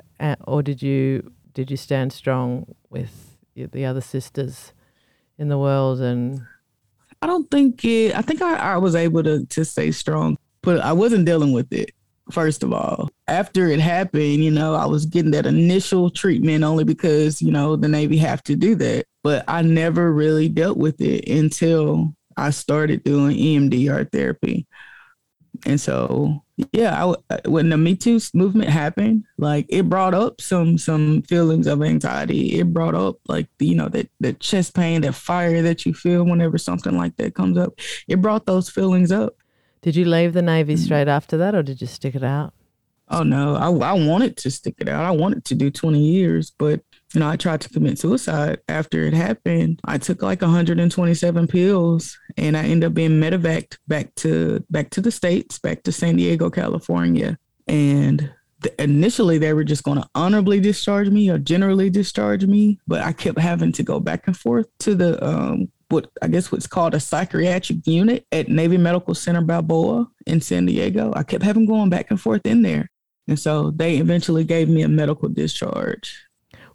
or 0.47 0.63
did 0.63 0.81
you 0.81 1.31
did 1.53 1.69
you 1.69 1.77
stand 1.77 2.11
strong 2.11 2.73
with 2.89 3.37
the 3.55 3.85
other 3.85 4.01
sisters 4.01 4.73
in 5.37 5.49
the 5.49 5.59
world? 5.59 6.01
And 6.01 6.41
I 7.21 7.27
don't 7.27 7.51
think 7.51 7.85
it. 7.85 8.17
I 8.17 8.23
think 8.23 8.41
I, 8.41 8.55
I 8.55 8.77
was 8.77 8.95
able 8.95 9.21
to 9.21 9.45
to 9.45 9.63
stay 9.63 9.91
strong, 9.91 10.39
but 10.63 10.79
I 10.79 10.93
wasn't 10.93 11.27
dealing 11.27 11.51
with 11.51 11.71
it 11.71 11.91
first 12.31 12.63
of 12.63 12.73
all. 12.73 13.11
After 13.27 13.67
it 13.67 13.79
happened, 13.79 14.43
you 14.43 14.49
know, 14.49 14.73
I 14.73 14.87
was 14.87 15.05
getting 15.05 15.31
that 15.31 15.45
initial 15.45 16.09
treatment 16.09 16.63
only 16.63 16.83
because, 16.83 17.43
you 17.43 17.51
know, 17.51 17.75
the 17.75 17.87
Navy 17.87 18.17
have 18.17 18.41
to 18.43 18.55
do 18.55 18.73
that. 18.75 19.05
But 19.23 19.45
I 19.47 19.61
never 19.61 20.11
really 20.11 20.49
dealt 20.49 20.77
with 20.77 20.99
it 21.01 21.27
until 21.27 22.15
I 22.37 22.49
started 22.49 23.03
doing 23.03 23.37
EMDR 23.37 24.11
therapy. 24.11 24.67
And 25.65 25.79
so, 25.79 26.43
yeah, 26.71 27.05
I, 27.05 27.15
uh, 27.29 27.37
when 27.45 27.69
the 27.69 27.77
Me 27.77 27.95
Too 27.95 28.19
movement 28.33 28.69
happened, 28.69 29.25
like 29.37 29.65
it 29.69 29.89
brought 29.89 30.13
up 30.13 30.41
some 30.41 30.77
some 30.77 31.21
feelings 31.23 31.67
of 31.67 31.83
anxiety. 31.83 32.59
It 32.59 32.73
brought 32.73 32.95
up 32.95 33.17
like 33.27 33.47
you 33.59 33.75
know 33.75 33.89
that 33.89 34.09
that 34.21 34.39
chest 34.39 34.73
pain, 34.73 35.01
that 35.01 35.13
fire 35.13 35.61
that 35.61 35.85
you 35.85 35.93
feel 35.93 36.23
whenever 36.23 36.57
something 36.57 36.97
like 36.97 37.15
that 37.17 37.35
comes 37.35 37.57
up. 37.57 37.73
It 38.07 38.21
brought 38.21 38.45
those 38.45 38.69
feelings 38.69 39.11
up. 39.11 39.35
Did 39.81 39.95
you 39.95 40.05
leave 40.05 40.33
the 40.33 40.41
Navy 40.41 40.75
mm. 40.75 40.79
straight 40.79 41.07
after 41.07 41.37
that, 41.37 41.53
or 41.53 41.63
did 41.63 41.81
you 41.81 41.87
stick 41.87 42.15
it 42.15 42.23
out? 42.23 42.53
Oh 43.09 43.23
no, 43.23 43.55
I, 43.55 43.69
I 43.69 43.93
wanted 43.93 44.37
to 44.37 44.51
stick 44.51 44.75
it 44.79 44.87
out. 44.87 45.03
I 45.03 45.11
wanted 45.11 45.43
to 45.45 45.55
do 45.55 45.69
20 45.69 45.99
years, 45.99 46.51
but 46.57 46.81
you 47.13 47.19
know, 47.19 47.29
I 47.29 47.35
tried 47.35 47.61
to 47.61 47.69
commit 47.69 47.99
suicide 47.99 48.59
after 48.67 49.03
it 49.03 49.13
happened. 49.13 49.79
I 49.83 49.97
took 49.97 50.21
like 50.21 50.41
127 50.41 51.47
pills 51.47 52.17
and 52.37 52.55
I 52.55 52.63
ended 52.63 52.87
up 52.87 52.93
being 52.93 53.19
medevaced 53.19 53.77
back 53.87 54.13
to 54.15 54.63
back 54.69 54.91
to 54.91 55.01
the 55.01 55.11
states, 55.11 55.59
back 55.59 55.83
to 55.83 55.91
San 55.91 56.15
Diego, 56.15 56.49
California. 56.49 57.37
And 57.67 58.31
the, 58.61 58.81
initially 58.81 59.37
they 59.37 59.53
were 59.53 59.63
just 59.63 59.83
going 59.83 60.01
to 60.01 60.07
honorably 60.15 60.59
discharge 60.59 61.09
me 61.09 61.29
or 61.29 61.37
generally 61.37 61.89
discharge 61.89 62.45
me, 62.45 62.79
but 62.87 63.01
I 63.01 63.11
kept 63.11 63.39
having 63.39 63.71
to 63.73 63.83
go 63.83 63.99
back 63.99 64.27
and 64.27 64.37
forth 64.37 64.67
to 64.79 64.95
the 64.95 65.23
um, 65.25 65.71
what 65.89 66.09
I 66.21 66.27
guess 66.27 66.51
what's 66.51 66.67
called 66.67 66.93
a 66.93 66.99
psychiatric 66.99 67.85
unit 67.85 68.25
at 68.31 68.47
Navy 68.47 68.77
Medical 68.77 69.15
Center 69.15 69.41
Balboa 69.41 70.07
in 70.25 70.39
San 70.39 70.65
Diego. 70.65 71.11
I 71.15 71.23
kept 71.23 71.43
having 71.43 71.65
going 71.65 71.89
back 71.89 72.09
and 72.09 72.21
forth 72.21 72.45
in 72.45 72.61
there. 72.61 72.89
And 73.27 73.39
so 73.39 73.71
they 73.71 73.97
eventually 73.97 74.43
gave 74.43 74.69
me 74.69 74.81
a 74.81 74.87
medical 74.87 75.29
discharge. 75.29 76.25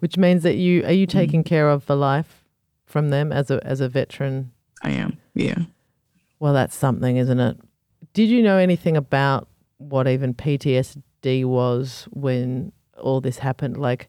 Which 0.07 0.17
means 0.17 0.45
that 0.45 0.55
you 0.55 0.85
are 0.85 0.93
you 0.93 1.05
taken 1.05 1.41
mm-hmm. 1.41 1.49
care 1.49 1.69
of 1.69 1.83
for 1.83 1.97
life 1.97 2.45
from 2.85 3.11
them 3.11 3.33
as 3.33 3.51
a 3.51 3.59
as 3.67 3.81
a 3.81 3.89
veteran? 3.89 4.53
I 4.85 4.91
am. 4.91 5.19
Yeah. 5.35 5.59
Well, 6.39 6.53
that's 6.53 6.77
something, 6.77 7.17
isn't 7.17 7.41
it? 7.41 7.59
Did 8.13 8.29
you 8.29 8.41
know 8.41 8.57
anything 8.57 8.97
about 8.97 9.49
what 9.79 10.07
even 10.07 10.33
PTSD 10.33 11.45
was 11.45 12.07
when 12.13 12.71
all 13.01 13.21
this 13.21 13.39
happened? 13.39 13.79
Like, 13.79 14.09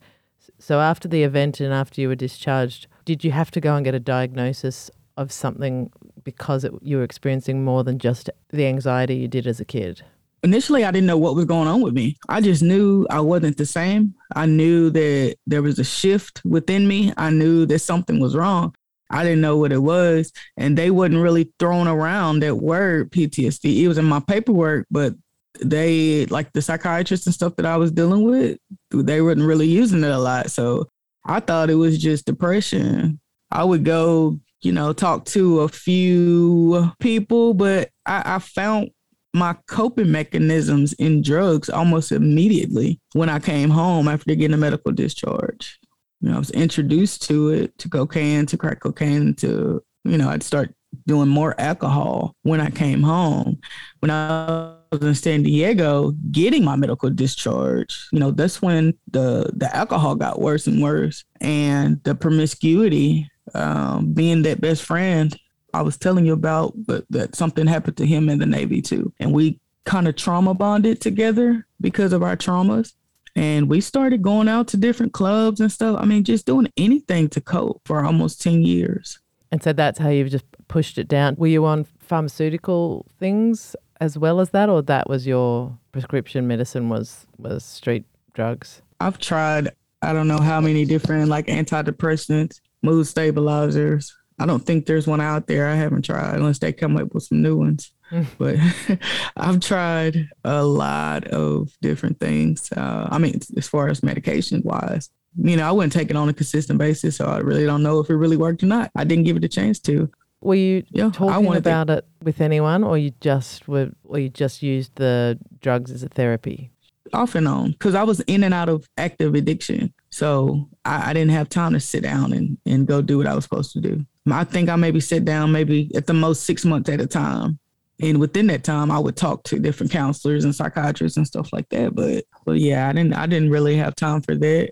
so 0.60 0.82
after 0.82 1.08
the 1.08 1.24
event 1.24 1.60
and 1.60 1.74
after 1.74 2.00
you 2.00 2.10
were 2.10 2.16
discharged, 2.16 2.86
did 3.04 3.24
you 3.24 3.32
have 3.32 3.50
to 3.50 3.60
go 3.60 3.75
and 3.75 3.84
get 3.84 3.96
a 3.96 4.00
diagnosis 4.00 4.92
of 5.18 5.32
something 5.32 5.92
because 6.24 6.63
it, 6.63 6.74
you 6.84 6.98
were 6.98 7.04
experiencing 7.04 7.66
more 7.66 7.84
than 7.84 7.98
just 7.98 8.30
the 8.51 8.68
anxiety 8.68 9.16
you 9.16 9.27
did 9.27 9.48
as 9.48 9.60
a 9.60 9.66
kid? 9.66 10.04
Initially 10.44 10.84
I 10.84 10.91
didn't 10.91 11.08
know 11.08 11.17
what 11.17 11.36
was 11.36 11.46
going 11.46 11.67
on 11.67 11.82
with 11.82 11.94
me. 11.94 12.17
I 12.29 12.41
just 12.41 12.62
knew 12.62 13.06
I 13.10 13.20
wasn't 13.20 13.58
the 13.58 13.65
same. 13.65 14.13
I 14.36 14.46
knew 14.46 14.89
that 14.91 15.36
there 15.46 15.62
was 15.62 15.79
a 15.79 15.84
shift 15.84 16.41
within 16.46 16.88
me. 16.88 17.13
I 17.17 17.29
knew 17.29 17.65
that 17.65 17.79
something 17.79 18.20
was 18.20 18.36
wrong. 18.36 18.74
I 19.10 19.24
didn't 19.24 19.41
know 19.41 19.58
what 19.58 19.72
it 19.72 19.82
was. 19.82 20.32
And 20.58 20.77
they 20.77 20.91
wasn't 20.91 21.22
really 21.22 21.53
throwing 21.60 21.88
around 21.88 22.41
that 22.41 22.56
word 22.56 23.12
PTSD. 23.12 23.82
It 23.82 23.88
was 23.88 23.98
in 23.98 24.06
my 24.06 24.20
paperwork, 24.20 24.86
but 24.91 25.15
they 25.62 26.25
like 26.27 26.53
the 26.53 26.62
psychiatrists 26.62 27.25
and 27.25 27.34
stuff 27.34 27.56
that 27.56 27.65
I 27.65 27.77
was 27.77 27.91
dealing 27.91 28.24
with, 28.24 28.58
they 28.91 29.22
wasn't 29.22 29.48
really 29.48 29.67
using 29.67 30.03
it 30.03 30.12
a 30.12 30.20
lot. 30.20 30.51
So 30.51 30.88
I 31.25 31.39
thought 31.39 31.70
it 31.70 31.75
was 31.75 31.98
just 31.98 32.25
depression. 32.25 33.20
I 33.51 33.63
would 33.63 33.84
go, 33.84 34.39
you 34.62 34.72
know, 34.72 34.94
talk 34.94 35.25
to 35.25 35.62
a 35.62 35.70
few 35.70 36.91
people, 37.00 37.53
but 37.53 37.89
I, 38.06 38.36
I 38.36 38.39
found 38.39 38.91
my 39.38 39.56
coping 39.67 40.12
mechanisms 40.12 40.94
in 40.94 41.22
drugs 41.22 41.70
almost 41.70 42.12
immediately 42.12 43.00
when 43.13 43.29
I 43.29 43.39
came 43.39 43.70
home 43.70 44.08
after 44.08 44.36
getting 44.36 44.53
a 44.53 44.58
medical 44.58 44.91
discharge. 44.91 45.79
You 46.22 46.29
know, 46.29 46.36
I 46.36 46.39
was 46.39 46.51
introduced 46.51 47.24
to 47.24 47.50
it, 47.50 47.77
to 47.79 47.89
cocaine, 47.89 48.46
to 48.48 48.58
crack 48.58 48.79
cocaine, 48.79 49.36
to, 49.36 49.84
you 50.03 50.17
know, 50.17 50.29
I'd 50.29 50.44
start 50.44 50.74
doing 51.06 51.27
more 51.27 51.60
alcohol 51.60 52.36
when 52.44 52.60
I 52.60 52.70
came 52.70 53.03
home. 53.03 53.60
When 54.00 54.10
I 54.10 54.74
was 54.91 55.01
in 55.01 55.15
San 55.15 55.44
Diego 55.44 56.13
getting 56.32 56.63
my 56.63 56.75
medical 56.75 57.10
discharge, 57.10 58.08
you 58.12 58.20
know, 58.20 58.32
that's 58.32 58.62
when 58.62 58.94
the 59.12 59.51
the 59.56 59.74
alcohol 59.75 60.15
got 60.15 60.41
worse 60.41 60.65
and 60.65 60.82
worse. 60.82 61.24
And 61.39 62.03
the 62.03 62.15
promiscuity, 62.15 63.29
um, 63.53 64.13
being 64.13 64.41
that 64.44 64.62
best 64.62 64.84
friend 64.84 65.38
I 65.77 65.81
was 65.81 65.98
telling 65.98 66.25
you 66.25 66.34
about, 66.34 66.74
but 66.75 67.05
that 67.12 67.36
something 67.36 67.67
happened 67.67 67.98
to 67.98 68.05
him 68.05 68.29
in 68.29 68.39
the 68.39 68.46
Navy 68.46 68.81
too. 68.81 69.13
And 69.19 69.34
we 69.34 69.60
kind 69.86 70.07
of 70.07 70.15
trauma 70.15 70.53
bonded 70.53 71.01
together 71.01 71.65
because 71.79 72.13
of 72.13 72.24
our 72.24 72.36
traumas. 72.36 72.93
And 73.36 73.69
we 73.69 73.81
started 73.81 74.24
going 74.24 74.50
out 74.50 74.67
to 74.69 74.77
different 74.77 75.13
clubs 75.13 75.62
and 75.62 75.72
stuff. 75.72 75.98
I 76.00 76.05
mean, 76.05 76.24
just 76.24 76.48
doing 76.48 76.72
anything 76.75 77.29
to 77.29 77.41
cope 77.41 77.81
for 77.86 78.03
almost 78.03 78.41
10 78.41 78.63
years. 78.63 79.19
And 79.51 79.62
so 79.62 79.72
that's 79.72 80.00
how 80.00 80.10
you've 80.10 80.31
just 80.31 80.46
pushed 80.67 80.98
it 80.98 81.07
down. 81.07 81.36
Were 81.38 81.48
you 81.48 81.63
on 81.65 81.86
pharmaceutical 82.00 83.05
things 83.19 83.75
as 84.01 84.17
well 84.17 84.39
as 84.39 84.50
that, 84.50 84.69
or 84.69 84.81
that 84.84 85.07
was 85.07 85.27
your 85.27 85.77
prescription 85.91 86.48
medicine 86.48 86.89
was 86.89 87.27
was 87.38 87.63
street 87.63 88.03
drugs? 88.34 88.81
I've 89.00 89.19
tried 89.19 89.72
I 90.01 90.13
don't 90.13 90.27
know 90.27 90.39
how 90.39 90.60
many 90.60 90.86
different 90.86 91.29
like 91.29 91.48
antidepressants, 91.48 92.60
mood 92.81 93.07
stabilizers, 93.07 94.15
I 94.39 94.46
don't 94.46 94.63
think 94.63 94.86
there's 94.86 95.08
one 95.08 95.22
out 95.22 95.48
there 95.48 95.67
I 95.67 95.75
haven't 95.75 96.06
tried 96.06 96.36
unless 96.36 96.60
they 96.60 96.72
come 96.72 96.96
up 96.98 97.13
with 97.13 97.24
some 97.24 97.41
new 97.41 97.58
ones. 97.58 97.91
Hmm. 98.10 98.24
but 98.38 98.56
I've 99.38 99.60
tried 99.60 100.29
a 100.44 100.63
lot 100.63 101.25
of 101.27 101.72
different 101.82 102.20
things. 102.20 102.72
Uh, 102.72 103.08
I 103.12 103.17
mean, 103.17 103.39
as 103.58 103.67
far 103.67 103.89
as 103.89 104.01
medication 104.01 104.62
wise, 104.63 105.10
you 105.38 105.58
know, 105.58 105.67
I 105.67 105.72
wouldn't 105.72 105.94
take 105.94 106.10
it 106.10 106.15
on 106.15 106.29
a 106.29 106.34
consistent 106.34 106.79
basis, 106.79 107.17
so 107.17 107.25
I 107.25 107.39
really 107.39 107.65
don't 107.65 107.84
know 107.84 108.00
if 108.00 108.10
it 108.10 108.15
really 108.15 108.38
worked 108.38 108.63
or 108.63 108.67
not. 108.67 108.91
I 108.96 109.03
didn't 109.03 109.25
give 109.25 109.38
it 109.38 109.44
a 109.44 109.50
chance 109.50 109.79
to. 109.82 110.10
Were 110.41 110.56
you 110.56 110.84
yeah, 110.89 111.10
talking 111.10 111.56
about 111.56 111.88
to... 111.88 111.98
it 111.98 112.06
with 112.22 112.41
anyone, 112.41 112.84
or 112.84 112.98
you 112.98 113.12
just 113.20 113.67
were, 113.67 113.91
or 114.03 114.20
you 114.20 114.29
just 114.29 114.62
used 114.62 114.96
the 114.96 115.38
drugs 115.62 115.91
as 115.91 116.03
a 116.03 116.10
therapy? 116.10 116.72
Off 117.14 117.36
and 117.36 117.48
on, 117.48 117.72
because 117.72 117.96
I 117.96 118.04
was 118.04 118.20
in 118.22 118.44
and 118.44 118.54
out 118.54 118.70
of 118.70 118.88
active 118.98 119.36
addiction, 119.36 119.94
so 120.10 120.68
I, 120.86 121.12
I 121.12 121.14
didn't 121.14 121.32
have 121.32 121.50
time 121.50 121.74
to 121.74 121.80
sit 121.80 122.04
down 122.04 122.34
and 122.34 122.58
and 122.66 122.88
go 122.88 123.02
do 123.02 123.18
what 123.18 123.28
I 123.28 123.36
was 123.36 123.44
supposed 123.44 123.74
to 123.74 123.82
do. 123.82 124.06
I 124.30 124.44
think 124.44 124.70
I 124.70 124.76
maybe 124.76 125.00
sit 125.00 125.26
down 125.26 125.52
maybe 125.52 125.90
at 125.96 126.08
the 126.08 126.14
most 126.14 126.44
six 126.44 126.66
months 126.66 126.90
at 126.90 127.02
a 127.02 127.08
time. 127.08 127.60
And 128.00 128.20
within 128.20 128.46
that 128.48 128.64
time, 128.64 128.92
I 128.92 129.00
would 129.00 129.16
talk 129.16 129.42
to 129.46 129.58
different 129.58 129.92
counselors 129.92 130.44
and 130.44 130.54
psychiatrists 130.54 131.18
and 131.18 131.26
stuff 131.26 131.52
like 131.52 131.68
that. 131.70 131.96
But, 131.96 132.26
but 132.46 132.60
yeah, 132.60 132.88
I 132.88 132.94
didn't, 132.94 133.16
I 133.16 133.26
didn't 133.26 133.50
really 133.50 133.76
have 133.78 133.96
time 133.96 134.22
for 134.22 134.36
that. 134.36 134.70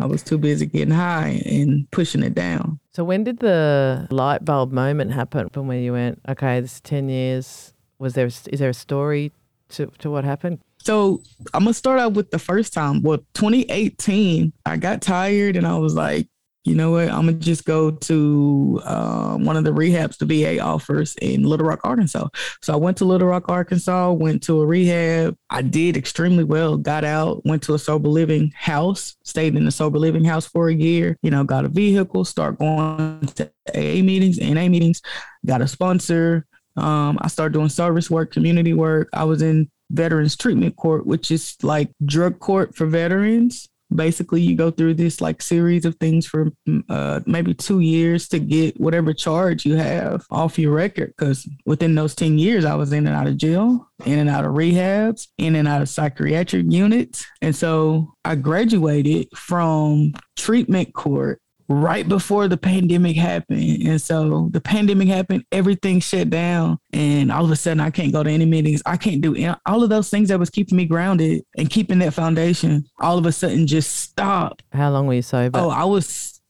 I 0.00 0.06
was 0.06 0.24
too 0.24 0.38
busy 0.38 0.66
getting 0.66 0.92
high 0.92 1.40
and 1.46 1.88
pushing 1.92 2.24
it 2.24 2.34
down. 2.34 2.80
So 2.92 3.04
when 3.04 3.22
did 3.22 3.38
the 3.38 4.08
light 4.10 4.44
bulb 4.44 4.72
moment 4.72 5.12
happen? 5.12 5.50
From 5.50 5.68
when 5.68 5.84
you 5.84 5.92
went, 5.92 6.20
okay, 6.28 6.60
this 6.60 6.74
is 6.74 6.80
ten 6.80 7.08
years. 7.08 7.74
Was 8.00 8.14
there, 8.14 8.26
is 8.26 8.42
there 8.58 8.70
a 8.70 8.74
story 8.74 9.30
to 9.68 9.86
to 9.98 10.10
what 10.10 10.24
happened? 10.24 10.58
So 10.84 11.22
I'm 11.54 11.64
gonna 11.64 11.74
start 11.74 11.98
out 11.98 12.12
with 12.12 12.30
the 12.30 12.38
first 12.38 12.74
time. 12.74 13.02
Well, 13.02 13.18
2018, 13.34 14.52
I 14.66 14.76
got 14.76 15.00
tired 15.00 15.56
and 15.56 15.66
I 15.66 15.76
was 15.78 15.94
like, 15.94 16.28
you 16.64 16.74
know 16.74 16.92
what? 16.92 17.08
I'm 17.08 17.26
gonna 17.26 17.34
just 17.34 17.64
go 17.64 17.90
to 17.90 18.82
uh, 18.84 19.36
one 19.36 19.56
of 19.56 19.64
the 19.64 19.70
rehabs 19.70 20.18
the 20.18 20.26
VA 20.26 20.60
offers 20.60 21.14
in 21.22 21.44
Little 21.44 21.66
Rock, 21.66 21.80
Arkansas. 21.84 22.28
So 22.62 22.74
I 22.74 22.76
went 22.76 22.98
to 22.98 23.06
Little 23.06 23.28
Rock, 23.28 23.48
Arkansas, 23.48 24.12
went 24.12 24.42
to 24.44 24.60
a 24.60 24.66
rehab. 24.66 25.36
I 25.48 25.62
did 25.62 25.96
extremely 25.96 26.44
well. 26.44 26.76
Got 26.76 27.04
out, 27.04 27.44
went 27.46 27.62
to 27.64 27.74
a 27.74 27.78
sober 27.78 28.08
living 28.08 28.52
house, 28.54 29.16
stayed 29.24 29.56
in 29.56 29.64
the 29.64 29.70
sober 29.70 29.98
living 29.98 30.24
house 30.24 30.46
for 30.46 30.68
a 30.68 30.74
year. 30.74 31.16
You 31.22 31.30
know, 31.30 31.44
got 31.44 31.64
a 31.64 31.68
vehicle, 31.68 32.26
start 32.26 32.58
going 32.58 33.20
to 33.36 33.50
AA 33.74 34.02
meetings, 34.02 34.38
NA 34.38 34.68
meetings, 34.68 35.00
got 35.46 35.62
a 35.62 35.68
sponsor. 35.68 36.46
Um, 36.76 37.18
I 37.22 37.28
started 37.28 37.54
doing 37.54 37.68
service 37.68 38.10
work, 38.10 38.32
community 38.32 38.74
work. 38.74 39.08
I 39.12 39.24
was 39.24 39.42
in 39.42 39.70
Veterans 39.90 40.36
Treatment 40.36 40.76
Court, 40.76 41.06
which 41.06 41.30
is 41.30 41.56
like 41.62 41.90
drug 42.04 42.38
court 42.38 42.74
for 42.74 42.86
veterans. 42.86 43.68
Basically 43.94 44.40
you 44.40 44.56
go 44.56 44.70
through 44.70 44.94
this 44.94 45.20
like 45.20 45.40
series 45.40 45.84
of 45.84 45.94
things 45.96 46.26
for 46.26 46.50
mm, 46.68 46.82
uh, 46.88 47.20
maybe 47.26 47.54
two 47.54 47.80
years 47.80 48.26
to 48.28 48.40
get 48.40 48.80
whatever 48.80 49.12
charge 49.12 49.64
you 49.64 49.76
have 49.76 50.24
off 50.30 50.58
your 50.58 50.72
record 50.72 51.14
because 51.16 51.48
within 51.64 51.94
those 51.94 52.14
10 52.14 52.38
years 52.38 52.64
i 52.64 52.74
was 52.74 52.92
in 52.92 53.06
and 53.06 53.14
out 53.14 53.28
of 53.28 53.36
jail 53.36 53.88
in 54.04 54.18
and 54.18 54.30
out 54.30 54.44
of 54.44 54.52
rehabs 54.52 55.28
in 55.38 55.54
and 55.54 55.68
out 55.68 55.82
of 55.82 55.88
psychiatric 55.88 56.64
units. 56.70 57.24
And 57.42 57.54
so 57.54 58.14
i 58.24 58.34
graduated 58.34 59.28
from 59.36 60.14
treatment 60.36 60.94
court 60.94 61.40
right 61.68 62.08
before 62.08 62.48
the 62.48 62.56
pandemic 62.56 63.16
happened. 63.16 63.82
And 63.82 64.00
so 64.00 64.48
the 64.52 64.60
pandemic 64.60 65.08
happened, 65.08 65.44
everything 65.52 66.00
shut 66.00 66.30
down. 66.30 66.78
And 66.92 67.32
all 67.32 67.44
of 67.44 67.50
a 67.50 67.56
sudden, 67.56 67.80
I 67.80 67.90
can't 67.90 68.12
go 68.12 68.22
to 68.22 68.30
any 68.30 68.46
meetings. 68.46 68.82
I 68.86 68.96
can't 68.96 69.20
do 69.20 69.54
all 69.66 69.82
of 69.82 69.90
those 69.90 70.10
things 70.10 70.28
that 70.28 70.38
was 70.38 70.50
keeping 70.50 70.76
me 70.76 70.84
grounded 70.84 71.42
and 71.56 71.70
keeping 71.70 71.98
that 72.00 72.14
foundation. 72.14 72.84
All 73.00 73.18
of 73.18 73.26
a 73.26 73.32
sudden, 73.32 73.66
just 73.66 73.94
stopped. 73.96 74.62
How 74.72 74.90
long 74.90 75.06
were 75.06 75.14
you 75.14 75.22
sober? 75.22 75.58
Oh, 75.58 75.70
I 75.70 75.84
was 75.84 76.40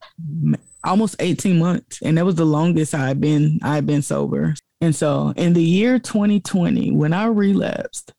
almost 0.85 1.17
18 1.19 1.59
months. 1.59 2.01
And 2.03 2.19
that 2.19 2.25
was 2.25 2.35
the 2.35 2.45
longest 2.45 2.95
I 2.95 3.09
had 3.09 3.21
been, 3.21 3.59
I 3.63 3.77
had 3.77 3.87
been 3.87 4.03
sober. 4.03 4.55
And 4.81 4.95
so 4.95 5.33
in 5.37 5.55
the 5.55 5.63
year 5.63 5.99
2020, 5.99 6.91
when 6.91 7.13
I 7.13 7.27
relapsed, 7.27 8.13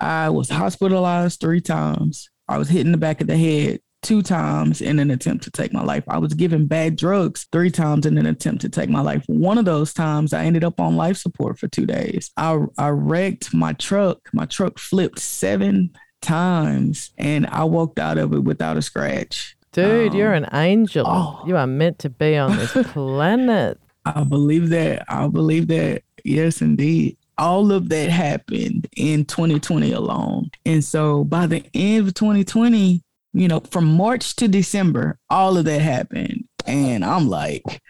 I 0.00 0.28
was 0.30 0.50
hospitalized 0.50 1.40
three 1.40 1.60
times. 1.60 2.28
I 2.48 2.58
was 2.58 2.68
hit 2.68 2.84
in 2.84 2.92
the 2.92 2.98
back 2.98 3.20
of 3.20 3.26
the 3.26 3.36
head 3.36 3.80
two 4.04 4.22
times 4.22 4.80
in 4.80 4.98
an 4.98 5.10
attempt 5.10 5.42
to 5.44 5.50
take 5.50 5.72
my 5.72 5.82
life. 5.82 6.04
I 6.06 6.18
was 6.18 6.34
given 6.34 6.66
bad 6.66 6.96
drugs 6.96 7.48
three 7.50 7.70
times 7.70 8.06
in 8.06 8.18
an 8.18 8.26
attempt 8.26 8.60
to 8.60 8.68
take 8.68 8.90
my 8.90 9.00
life. 9.00 9.24
One 9.26 9.58
of 9.58 9.64
those 9.64 9.92
times 9.92 10.32
I 10.32 10.44
ended 10.44 10.62
up 10.62 10.78
on 10.78 10.96
life 10.96 11.16
support 11.16 11.58
for 11.58 11.66
two 11.66 11.86
days. 11.86 12.30
I, 12.36 12.58
I 12.78 12.90
wrecked 12.90 13.52
my 13.54 13.72
truck. 13.72 14.28
My 14.32 14.44
truck 14.44 14.78
flipped 14.78 15.18
seven 15.18 15.90
times 16.20 17.10
and 17.18 17.46
I 17.46 17.64
walked 17.64 17.98
out 17.98 18.18
of 18.18 18.32
it 18.34 18.44
without 18.44 18.76
a 18.76 18.82
scratch. 18.82 19.56
Dude, 19.72 20.12
um, 20.12 20.16
you're 20.16 20.34
an 20.34 20.48
angel. 20.52 21.06
Oh, 21.08 21.42
you 21.46 21.56
are 21.56 21.66
meant 21.66 21.98
to 22.00 22.10
be 22.10 22.36
on 22.36 22.56
this 22.56 22.72
planet. 22.92 23.80
I 24.04 24.22
believe 24.22 24.68
that. 24.68 25.04
I 25.08 25.26
believe 25.28 25.66
that. 25.68 26.02
Yes, 26.24 26.60
indeed 26.60 27.16
all 27.36 27.72
of 27.72 27.88
that 27.88 28.10
happened 28.10 28.86
in 28.96 29.24
2020 29.24 29.90
alone. 29.92 30.48
And 30.64 30.84
so 30.84 31.24
by 31.24 31.46
the 31.46 31.64
end 31.74 32.06
of 32.06 32.14
2020, 32.14 33.02
you 33.34 33.48
know, 33.48 33.60
from 33.70 33.96
March 33.96 34.36
to 34.36 34.48
December, 34.48 35.18
all 35.28 35.58
of 35.58 35.64
that 35.64 35.82
happened. 35.82 36.44
And 36.66 37.04
I'm 37.04 37.28
like, 37.28 37.82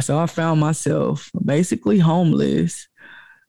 so 0.00 0.18
I 0.18 0.26
found 0.26 0.60
myself 0.60 1.30
basically 1.44 1.98
homeless. 1.98 2.86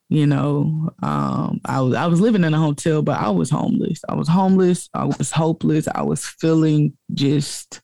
You 0.10 0.26
know, 0.28 0.90
um, 1.04 1.62
I 1.66 1.80
was 1.82 1.96
I 1.96 2.08
was 2.08 2.20
living 2.20 2.44
in 2.44 2.54
a 2.54 2.60
hotel, 2.60 3.02
but 3.02 3.20
I 3.20 3.30
was 3.30 3.50
homeless. 3.50 4.02
I 4.10 4.16
was 4.16 4.28
homeless. 4.28 4.90
I 4.94 5.06
was 5.06 5.32
hopeless. 5.32 5.88
I 5.88 6.02
was 6.02 6.26
feeling 6.26 6.98
just 7.14 7.80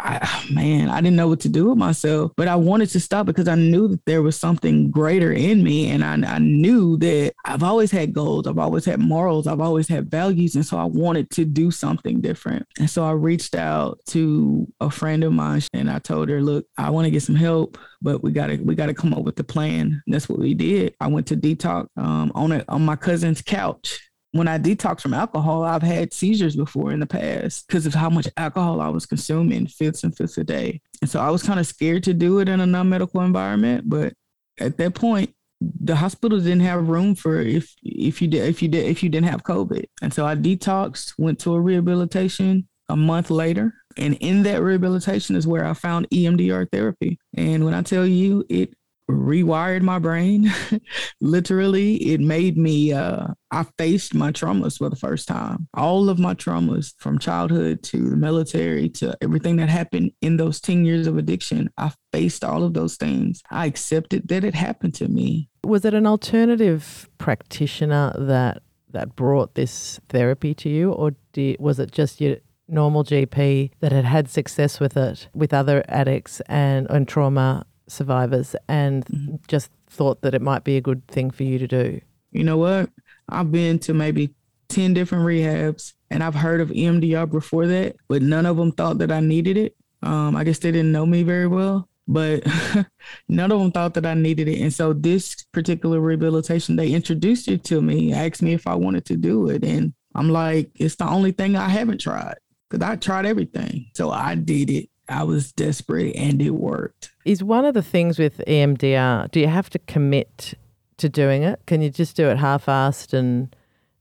I, 0.00 0.46
man, 0.52 0.88
I 0.88 1.00
didn't 1.00 1.16
know 1.16 1.28
what 1.28 1.40
to 1.40 1.48
do 1.48 1.68
with 1.68 1.78
myself, 1.78 2.32
but 2.36 2.48
I 2.48 2.56
wanted 2.56 2.88
to 2.90 3.00
stop 3.00 3.26
because 3.26 3.48
I 3.48 3.54
knew 3.54 3.88
that 3.88 4.04
there 4.04 4.22
was 4.22 4.38
something 4.38 4.90
greater 4.90 5.32
in 5.32 5.62
me. 5.62 5.90
And 5.90 6.04
I, 6.04 6.34
I 6.34 6.38
knew 6.38 6.96
that 6.98 7.34
I've 7.44 7.62
always 7.62 7.90
had 7.90 8.12
goals, 8.12 8.46
I've 8.46 8.58
always 8.58 8.84
had 8.84 9.00
morals, 9.00 9.46
I've 9.46 9.60
always 9.60 9.88
had 9.88 10.10
values. 10.10 10.54
And 10.54 10.64
so 10.64 10.78
I 10.78 10.84
wanted 10.84 11.30
to 11.30 11.44
do 11.44 11.70
something 11.70 12.20
different. 12.20 12.66
And 12.78 12.88
so 12.88 13.04
I 13.04 13.12
reached 13.12 13.54
out 13.54 13.98
to 14.08 14.66
a 14.80 14.90
friend 14.90 15.24
of 15.24 15.32
mine 15.32 15.62
and 15.72 15.90
I 15.90 15.98
told 15.98 16.28
her, 16.28 16.42
look, 16.42 16.66
I 16.76 16.90
want 16.90 17.06
to 17.06 17.10
get 17.10 17.22
some 17.22 17.34
help, 17.34 17.78
but 18.02 18.22
we 18.22 18.32
gotta 18.32 18.58
we 18.62 18.74
gotta 18.74 18.94
come 18.94 19.12
up 19.12 19.22
with 19.22 19.38
a 19.40 19.44
plan. 19.44 20.02
That's 20.06 20.28
what 20.28 20.38
we 20.38 20.54
did. 20.54 20.94
I 21.00 21.08
went 21.08 21.26
to 21.28 21.36
detox 21.36 21.88
um, 21.96 22.30
on 22.34 22.52
a, 22.52 22.64
on 22.68 22.84
my 22.84 22.96
cousin's 22.96 23.42
couch 23.42 24.07
when 24.32 24.48
I 24.48 24.58
detox 24.58 25.00
from 25.00 25.14
alcohol, 25.14 25.64
I've 25.64 25.82
had 25.82 26.12
seizures 26.12 26.56
before 26.56 26.92
in 26.92 27.00
the 27.00 27.06
past 27.06 27.66
because 27.66 27.86
of 27.86 27.94
how 27.94 28.10
much 28.10 28.28
alcohol 28.36 28.80
I 28.80 28.88
was 28.88 29.06
consuming, 29.06 29.66
fifths 29.66 30.04
and 30.04 30.16
fifths 30.16 30.38
a 30.38 30.44
day. 30.44 30.80
And 31.00 31.10
so 31.10 31.20
I 31.20 31.30
was 31.30 31.42
kind 31.42 31.58
of 31.58 31.66
scared 31.66 32.04
to 32.04 32.14
do 32.14 32.38
it 32.40 32.48
in 32.48 32.60
a 32.60 32.66
non-medical 32.66 33.22
environment. 33.22 33.88
But 33.88 34.12
at 34.60 34.76
that 34.78 34.94
point, 34.94 35.34
the 35.60 35.96
hospitals 35.96 36.44
didn't 36.44 36.60
have 36.60 36.88
room 36.88 37.14
for 37.14 37.40
if 37.40 37.74
if 37.82 38.22
you 38.22 38.28
did 38.28 38.48
if 38.48 38.62
you 38.62 38.68
did 38.68 38.86
if 38.86 39.02
you 39.02 39.08
didn't 39.08 39.28
have 39.28 39.42
COVID. 39.42 39.84
And 40.02 40.12
so 40.12 40.24
I 40.24 40.36
detoxed, 40.36 41.14
went 41.18 41.40
to 41.40 41.54
a 41.54 41.60
rehabilitation 41.60 42.68
a 42.88 42.96
month 42.96 43.30
later. 43.30 43.74
And 43.96 44.14
in 44.20 44.44
that 44.44 44.62
rehabilitation 44.62 45.34
is 45.34 45.46
where 45.46 45.64
I 45.64 45.74
found 45.74 46.08
EMDR 46.10 46.70
therapy. 46.70 47.18
And 47.36 47.64
when 47.64 47.74
I 47.74 47.82
tell 47.82 48.06
you 48.06 48.44
it 48.48 48.74
rewired 49.08 49.82
my 49.82 49.98
brain. 49.98 50.52
Literally, 51.20 51.96
it 51.96 52.20
made 52.20 52.56
me, 52.56 52.92
uh, 52.92 53.28
I 53.50 53.66
faced 53.78 54.14
my 54.14 54.32
traumas 54.32 54.78
for 54.78 54.90
the 54.90 54.96
first 54.96 55.28
time. 55.28 55.68
All 55.74 56.08
of 56.08 56.18
my 56.18 56.34
traumas 56.34 56.94
from 56.98 57.18
childhood 57.18 57.82
to 57.84 58.10
the 58.10 58.16
military 58.16 58.88
to 58.90 59.16
everything 59.22 59.56
that 59.56 59.68
happened 59.68 60.12
in 60.20 60.36
those 60.36 60.60
10 60.60 60.84
years 60.84 61.06
of 61.06 61.16
addiction, 61.16 61.70
I 61.78 61.92
faced 62.12 62.44
all 62.44 62.64
of 62.64 62.74
those 62.74 62.96
things. 62.96 63.42
I 63.50 63.66
accepted 63.66 64.28
that 64.28 64.44
it 64.44 64.54
happened 64.54 64.94
to 64.96 65.08
me. 65.08 65.48
Was 65.64 65.84
it 65.84 65.94
an 65.94 66.06
alternative 66.06 67.08
practitioner 67.18 68.12
that 68.18 68.62
that 68.90 69.14
brought 69.14 69.54
this 69.54 70.00
therapy 70.08 70.54
to 70.54 70.68
you, 70.68 70.92
or 70.92 71.14
did, 71.32 71.58
was 71.60 71.78
it 71.78 71.92
just 71.92 72.22
your 72.22 72.36
normal 72.68 73.04
GP 73.04 73.70
that 73.80 73.92
had 73.92 74.04
had 74.04 74.28
success 74.28 74.78
with 74.78 74.96
it 74.96 75.28
with 75.34 75.54
other 75.54 75.84
addicts 75.88 76.40
and, 76.42 76.86
and 76.90 77.08
trauma 77.08 77.66
survivors 77.88 78.54
and 78.68 79.04
mm-hmm. 79.06 79.36
just 79.46 79.70
thought 79.88 80.22
that 80.22 80.34
it 80.34 80.42
might 80.42 80.64
be 80.64 80.76
a 80.76 80.80
good 80.80 81.06
thing 81.08 81.30
for 81.30 81.44
you 81.44 81.58
to 81.58 81.66
do? 81.66 82.00
You 82.32 82.44
know 82.44 82.56
what? 82.56 82.90
I've 83.28 83.50
been 83.50 83.78
to 83.80 83.94
maybe 83.94 84.34
10 84.68 84.94
different 84.94 85.24
rehabs 85.24 85.94
and 86.10 86.22
I've 86.22 86.34
heard 86.34 86.60
of 86.60 86.70
EMDR 86.70 87.30
before 87.30 87.66
that, 87.66 87.96
but 88.08 88.22
none 88.22 88.46
of 88.46 88.56
them 88.56 88.72
thought 88.72 88.98
that 88.98 89.12
I 89.12 89.20
needed 89.20 89.56
it. 89.56 89.76
Um, 90.02 90.36
I 90.36 90.44
guess 90.44 90.58
they 90.58 90.70
didn't 90.70 90.92
know 90.92 91.06
me 91.06 91.22
very 91.22 91.46
well, 91.46 91.88
but 92.06 92.46
none 93.28 93.52
of 93.52 93.58
them 93.58 93.72
thought 93.72 93.94
that 93.94 94.06
I 94.06 94.14
needed 94.14 94.48
it. 94.48 94.60
And 94.60 94.72
so 94.72 94.92
this 94.92 95.44
particular 95.52 96.00
rehabilitation, 96.00 96.76
they 96.76 96.92
introduced 96.92 97.48
it 97.48 97.64
to 97.64 97.82
me, 97.82 98.12
asked 98.12 98.42
me 98.42 98.52
if 98.54 98.66
I 98.66 98.74
wanted 98.74 99.04
to 99.06 99.16
do 99.16 99.48
it. 99.48 99.64
And 99.64 99.92
I'm 100.14 100.30
like, 100.30 100.70
it's 100.76 100.96
the 100.96 101.08
only 101.08 101.32
thing 101.32 101.56
I 101.56 101.68
haven't 101.68 102.00
tried 102.00 102.36
because 102.68 102.86
I 102.86 102.96
tried 102.96 103.26
everything. 103.26 103.86
So 103.94 104.10
I 104.10 104.34
did 104.34 104.70
it. 104.70 104.88
I 105.08 105.24
was 105.24 105.52
desperate 105.52 106.14
and 106.16 106.40
it 106.42 106.50
worked. 106.50 107.10
Is 107.24 107.42
one 107.42 107.64
of 107.64 107.74
the 107.74 107.82
things 107.82 108.18
with 108.18 108.42
EMDR, 108.46 109.30
do 109.30 109.40
you 109.40 109.48
have 109.48 109.70
to 109.70 109.78
commit 109.80 110.54
to 110.98 111.08
doing 111.08 111.42
it? 111.42 111.60
Can 111.66 111.80
you 111.82 111.90
just 111.90 112.16
do 112.16 112.28
it 112.28 112.38
half 112.38 112.66
assed 112.66 113.12
and 113.12 113.54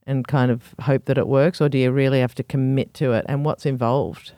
and 0.05 0.25
kind 0.25 0.49
of 0.49 0.73
hope 0.79 1.03
that 1.05 1.17
it 1.17 1.27
works, 1.27 1.59
or 1.59 1.67
do 1.67 1.77
you 1.77 1.91
really 1.91 2.21
have 2.21 2.33
to 2.35 2.43
commit 2.43 2.93
to 2.93 3.11
it? 3.11 3.25
And 3.27 3.43
what's 3.43 3.65
involved? 3.65 4.31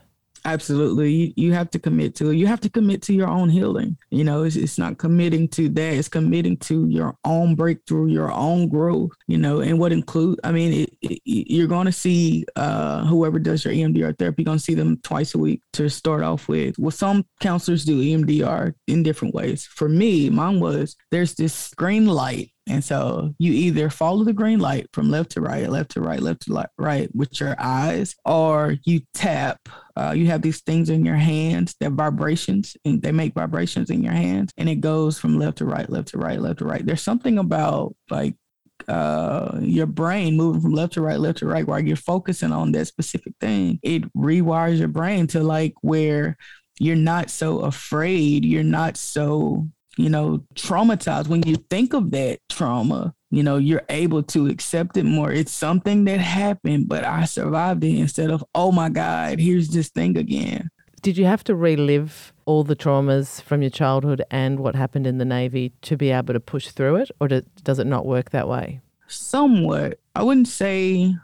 Absolutely. 0.45 1.12
You, 1.12 1.34
you 1.36 1.54
have 1.54 1.69
to 1.71 1.80
commit 1.80 2.15
to 2.15 2.30
it. 2.30 2.36
You 2.36 2.47
have 2.47 2.62
to 2.62 2.69
commit 2.69 3.02
to 3.04 3.13
your 3.13 3.28
own 3.28 3.49
healing. 3.49 3.97
You 4.10 4.23
know, 4.23 4.43
it's, 4.43 4.56
it's 4.56 4.78
not 4.78 4.97
committing 4.97 5.47
to 5.49 5.69
that. 5.69 5.93
It's 5.93 6.08
committing 6.08 6.58
to 6.58 6.88
your 6.88 7.15
own 7.25 7.56
breakthrough, 7.56 8.08
your 8.08 8.32
own 8.32 8.69
growth, 8.69 9.12
you 9.28 9.38
know, 9.38 9.62
and 9.62 9.80
what 9.80 9.91
include, 9.91 10.39
I 10.43 10.52
mean, 10.52 10.73
it, 10.73 10.97
it, 11.02 11.21
you're 11.25 11.67
going 11.67 11.86
to 11.86 11.91
see 11.91 12.45
uh, 12.56 13.06
whoever 13.06 13.39
does 13.39 13.65
your 13.65 13.73
EMDR 13.73 14.17
therapy, 14.17 14.43
going 14.43 14.58
to 14.58 14.63
see 14.63 14.75
them 14.75 14.99
twice 15.04 15.36
a 15.36 15.38
week 15.38 15.62
to 15.73 15.89
start 15.89 16.23
off 16.23 16.47
with. 16.47 16.78
Well, 16.80 16.91
some 16.91 17.25
counselors 17.39 17.86
do 17.86 18.02
EMDR 18.02 18.73
in 18.88 19.04
different 19.04 19.34
ways. 19.34 19.65
For 19.65 19.89
me, 19.89 20.30
mine 20.30 20.60
was 20.60 20.95
there's 21.12 21.36
this 21.36 21.73
green 21.75 22.06
light 22.06 22.52
and 22.69 22.84
so 22.84 23.34
you 23.39 23.52
either 23.52 23.89
follow 23.89 24.23
the 24.23 24.32
green 24.32 24.60
light 24.60 24.88
from 24.93 25.10
left 25.10 25.32
to 25.32 25.41
right, 25.41 25.67
left 25.67 25.91
to 25.91 26.02
right, 26.02 26.21
left 26.21 26.43
to 26.43 26.69
right 26.78 27.10
with 27.15 27.39
your 27.39 27.56
eyes, 27.60 28.15
or 28.25 28.75
you 28.84 29.02
tap. 29.13 29.67
Uh, 30.00 30.14
you 30.14 30.28
have 30.28 30.42
these 30.42 30.62
things 30.62 30.90
in 30.90 31.04
your 31.04 31.18
hands, 31.18 31.76
they're 31.78 31.90
vibrations, 31.90 32.78
and 32.86 33.02
they 33.02 33.12
make 33.12 33.34
vibrations 33.34 33.90
in 33.90 34.02
your 34.02 34.14
hands, 34.14 34.54
and 34.58 34.70
it 34.70 34.80
goes 34.80 35.20
from 35.20 35.38
left 35.38 35.58
to 35.58 35.66
right, 35.66 35.90
left 35.90 36.08
to 36.08 36.18
right, 36.18 36.40
left 36.40 36.60
to 36.60 36.66
right. 36.66 36.86
There's 36.86 37.02
something 37.02 37.38
about 37.38 37.94
like 38.10 38.36
uh, 38.88 39.60
your 39.60 39.88
brain 39.88 40.38
moving 40.38 40.62
from 40.62 40.72
left 40.72 40.94
to 40.94 41.02
right, 41.02 41.20
left 41.20 41.40
to 41.40 41.48
right, 41.48 41.68
while 41.68 41.82
you're 41.82 41.98
focusing 41.98 42.54
on 42.54 42.72
that 42.72 42.86
specific 42.86 43.34
thing, 43.42 43.78
it 43.84 44.04
rewires 44.14 44.80
your 44.80 44.88
brain 44.88 45.28
to 45.28 45.42
like 45.44 45.74
where 45.82 46.38
you're 46.80 46.96
not 46.96 47.30
so 47.30 47.60
afraid, 47.60 48.46
you're 48.46 48.64
not 48.64 48.96
so 48.96 49.68
you 50.00 50.10
know, 50.10 50.44
traumatized. 50.56 51.28
When 51.28 51.44
you 51.44 51.58
think 51.70 51.94
of 51.94 52.12
that 52.12 52.40
trauma, 52.50 53.14
you 53.32 53.44
know, 53.44 53.58
you're 53.58 53.86
able 53.90 54.24
to 54.24 54.48
accept 54.48 54.98
it 54.98 55.04
more. 55.04 55.32
It's 55.32 55.52
something 55.52 56.06
that 56.06 56.20
happened, 56.20 56.88
but 56.88 57.04
I 57.04 57.26
survived 57.26 57.84
it 57.84 57.98
instead 57.98 58.32
of, 58.32 58.44
oh 58.56 58.72
my 58.72 58.90
God, 58.90 59.40
here's 59.40 59.70
this 59.70 59.90
thing 59.90 60.18
again. 60.18 60.70
Did 61.02 61.18
you 61.18 61.26
have 61.26 61.44
to 61.46 61.56
relive 61.56 62.34
all 62.46 62.64
the 62.64 62.76
traumas 62.76 63.42
from 63.42 63.62
your 63.62 63.72
childhood 63.72 64.24
and 64.32 64.60
what 64.60 64.76
happened 64.76 65.06
in 65.06 65.18
the 65.18 65.26
Navy 65.26 65.74
to 65.84 65.96
be 65.96 66.12
able 66.12 66.34
to 66.34 66.40
push 66.40 66.70
through 66.70 66.98
it, 66.98 67.12
or 67.20 67.28
does 67.28 67.80
it 67.80 67.88
not 67.88 68.06
work 68.06 68.32
that 68.32 68.48
way? 68.48 68.82
Somewhat. 69.08 70.00
I 70.16 70.24
wouldn't 70.24 70.48
say 70.48 71.16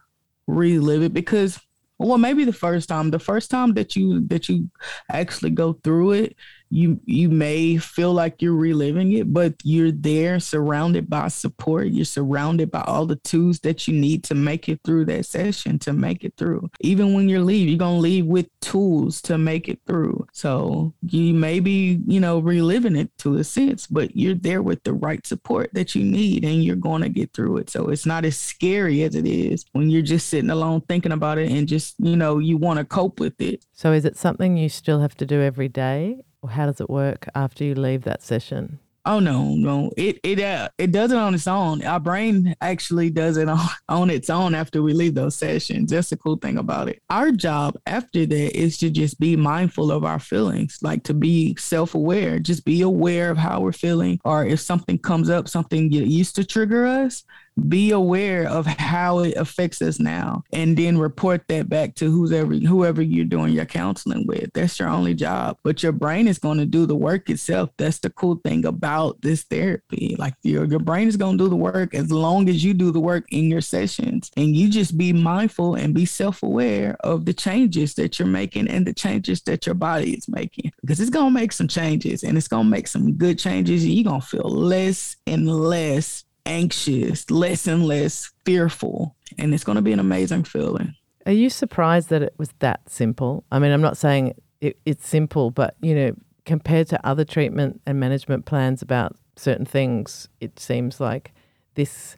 relive 0.47 1.01
it 1.01 1.13
because 1.13 1.59
well 1.97 2.17
maybe 2.17 2.45
the 2.45 2.53
first 2.53 2.87
time 2.87 3.09
the 3.09 3.17
first 3.17 3.49
time 3.49 3.73
that 3.73 3.95
you 3.95 4.21
that 4.27 4.47
you 4.47 4.69
actually 5.09 5.49
go 5.49 5.73
through 5.83 6.11
it 6.11 6.35
you 6.69 6.99
you 7.05 7.29
may 7.29 7.77
feel 7.77 8.13
like 8.13 8.41
you're 8.41 8.55
reliving 8.55 9.13
it 9.13 9.31
but 9.33 9.53
you're 9.63 9.91
there 9.91 10.39
surrounded 10.39 11.09
by 11.09 11.27
support. 11.27 11.87
You're 11.87 12.05
surrounded 12.05 12.71
by 12.71 12.81
all 12.81 13.05
the 13.05 13.17
tools 13.17 13.59
that 13.61 13.87
you 13.87 13.93
need 13.93 14.23
to 14.25 14.35
make 14.35 14.67
it 14.69 14.79
through 14.83 15.05
that 15.05 15.25
session 15.25 15.79
to 15.79 15.93
make 15.93 16.23
it 16.23 16.33
through. 16.37 16.69
Even 16.81 17.13
when 17.13 17.29
you 17.29 17.41
leave 17.41 17.67
you're 17.67 17.77
going 17.77 17.97
to 17.97 18.01
leave 18.01 18.25
with 18.25 18.47
tools 18.59 19.21
to 19.23 19.37
make 19.37 19.69
it 19.69 19.79
through. 19.85 20.25
So 20.33 20.93
you 21.01 21.33
may 21.33 21.59
be 21.59 21.99
you 22.07 22.19
know 22.19 22.39
reliving 22.39 22.95
it 22.95 23.15
to 23.19 23.37
a 23.37 23.43
sense 23.43 23.87
but 23.87 24.15
you're 24.15 24.35
there 24.35 24.61
with 24.61 24.83
the 24.83 24.93
right 24.93 25.25
support 25.25 25.69
that 25.73 25.95
you 25.95 26.03
need 26.03 26.43
and 26.43 26.63
you're 26.63 26.75
going 26.75 27.01
to 27.01 27.09
get 27.09 27.33
through 27.33 27.57
it. 27.57 27.69
So 27.69 27.89
it's 27.89 28.05
not 28.05 28.25
as 28.25 28.37
scary 28.37 29.03
as 29.03 29.15
it 29.15 29.27
is 29.27 29.65
when 29.73 29.89
you're 29.89 30.01
just 30.01 30.29
sitting 30.29 30.49
alone 30.49 30.81
thinking 30.81 31.11
about 31.11 31.37
it 31.37 31.51
and 31.51 31.67
just 31.67 31.95
you 31.99 32.15
know 32.15 32.39
you 32.39 32.57
want 32.57 32.79
to 32.79 32.85
cope 32.85 33.19
with 33.19 33.39
it. 33.39 33.65
So 33.73 33.91
is 33.91 34.05
it 34.05 34.17
something 34.17 34.57
you 34.57 34.69
still 34.69 34.99
have 34.99 35.15
to 35.15 35.25
do 35.25 35.41
every 35.41 35.69
day 35.69 36.17
how 36.45 36.65
does 36.65 36.81
it 36.81 36.89
work 36.89 37.27
after 37.35 37.63
you 37.63 37.75
leave 37.75 38.03
that 38.03 38.23
session? 38.23 38.79
Oh 39.07 39.19
no, 39.19 39.53
no. 39.55 39.91
It 39.95 40.19
it 40.23 40.39
uh, 40.39 40.69
it 40.79 40.91
does 40.91 41.11
it 41.11 41.17
on 41.17 41.35
its 41.35 41.47
own. 41.47 41.83
Our 41.83 41.99
brain 41.99 42.55
actually 42.59 43.11
does 43.11 43.37
it 43.37 43.47
on, 43.49 43.59
on 43.87 44.09
its 44.09 44.31
own 44.31 44.55
after 44.55 44.81
we 44.81 44.93
leave 44.93 45.13
those 45.13 45.35
sessions. 45.35 45.91
That's 45.91 46.09
the 46.09 46.17
cool 46.17 46.37
thing 46.37 46.57
about 46.57 46.89
it. 46.89 46.99
Our 47.11 47.31
job 47.31 47.77
after 47.85 48.25
that 48.25 48.59
is 48.59 48.79
to 48.79 48.89
just 48.89 49.19
be 49.19 49.35
mindful 49.35 49.91
of 49.91 50.03
our 50.03 50.17
feelings, 50.17 50.79
like 50.81 51.03
to 51.03 51.13
be 51.13 51.55
self-aware. 51.57 52.39
Just 52.39 52.65
be 52.65 52.81
aware 52.81 53.29
of 53.29 53.37
how 53.37 53.59
we're 53.61 53.73
feeling, 53.73 54.19
or 54.25 54.43
if 54.43 54.59
something 54.59 54.97
comes 54.97 55.29
up, 55.29 55.47
something 55.47 55.91
used 55.91 56.35
to 56.37 56.43
trigger 56.43 56.87
us, 56.87 57.23
be 57.67 57.91
aware 57.91 58.47
of 58.47 58.65
how 58.65 59.19
it 59.19 59.35
affects 59.35 59.81
us 59.81 59.99
now 59.99 60.43
and 60.51 60.77
then 60.77 60.97
report 60.97 61.43
that 61.47 61.69
back 61.69 61.95
to 61.95 62.11
whoever 62.11 62.53
whoever 62.53 63.01
you're 63.01 63.25
doing 63.25 63.53
your 63.53 63.65
counseling 63.65 64.25
with. 64.27 64.51
That's 64.53 64.79
your 64.79 64.89
only 64.89 65.13
job. 65.13 65.57
But 65.63 65.81
your 65.81 65.91
brain 65.91 66.27
is 66.27 66.39
going 66.39 66.57
to 66.57 66.65
do 66.65 66.85
the 66.85 66.95
work 66.95 67.29
itself. 67.29 67.69
That's 67.77 67.99
the 67.99 68.09
cool 68.09 68.35
thing 68.43 68.65
about 68.65 69.21
this 69.21 69.43
therapy. 69.43 70.15
Like 70.17 70.35
your, 70.43 70.65
your 70.65 70.79
brain 70.79 71.07
is 71.07 71.17
going 71.17 71.37
to 71.37 71.43
do 71.43 71.49
the 71.49 71.55
work 71.55 71.95
as 71.95 72.11
long 72.11 72.49
as 72.49 72.63
you 72.63 72.73
do 72.73 72.91
the 72.91 72.99
work 72.99 73.25
in 73.31 73.45
your 73.45 73.61
sessions. 73.61 74.31
And 74.35 74.55
you 74.55 74.69
just 74.69 74.97
be 74.97 75.13
mindful 75.13 75.75
and 75.75 75.93
be 75.93 76.05
self-aware 76.05 76.97
of 77.01 77.25
the 77.25 77.33
changes 77.33 77.95
that 77.95 78.19
you're 78.19 78.27
making 78.27 78.67
and 78.67 78.85
the 78.85 78.93
changes 78.93 79.41
that 79.43 79.65
your 79.65 79.75
body 79.75 80.13
is 80.13 80.27
making. 80.27 80.71
Because 80.81 80.99
it's 80.99 81.09
going 81.09 81.33
to 81.33 81.39
make 81.39 81.51
some 81.51 81.67
changes 81.67 82.23
and 82.23 82.37
it's 82.37 82.47
going 82.47 82.65
to 82.65 82.69
make 82.69 82.87
some 82.87 83.13
good 83.13 83.39
changes 83.39 83.83
and 83.83 83.93
you're 83.93 84.03
going 84.03 84.21
to 84.21 84.27
feel 84.27 84.49
less 84.49 85.15
and 85.25 85.47
less 85.47 86.25
anxious, 86.45 87.29
less 87.29 87.67
and 87.67 87.85
less 87.85 88.31
fearful. 88.45 89.15
And 89.37 89.53
it's 89.53 89.63
going 89.63 89.77
to 89.77 89.81
be 89.81 89.91
an 89.93 89.99
amazing 89.99 90.43
feeling. 90.43 90.95
Are 91.25 91.31
you 91.31 91.49
surprised 91.49 92.09
that 92.09 92.21
it 92.21 92.33
was 92.37 92.49
that 92.59 92.89
simple? 92.89 93.43
I 93.51 93.59
mean, 93.59 93.71
I'm 93.71 93.81
not 93.81 93.97
saying 93.97 94.35
it, 94.61 94.77
it's 94.85 95.07
simple, 95.07 95.49
but, 95.51 95.75
you 95.81 95.95
know, 95.95 96.15
compared 96.45 96.87
to 96.89 97.07
other 97.07 97.25
treatment 97.25 97.81
and 97.85 97.99
management 97.99 98.45
plans 98.45 98.81
about 98.81 99.15
certain 99.35 99.65
things, 99.65 100.29
it 100.39 100.59
seems 100.59 100.99
like 100.99 101.33
this 101.73 102.17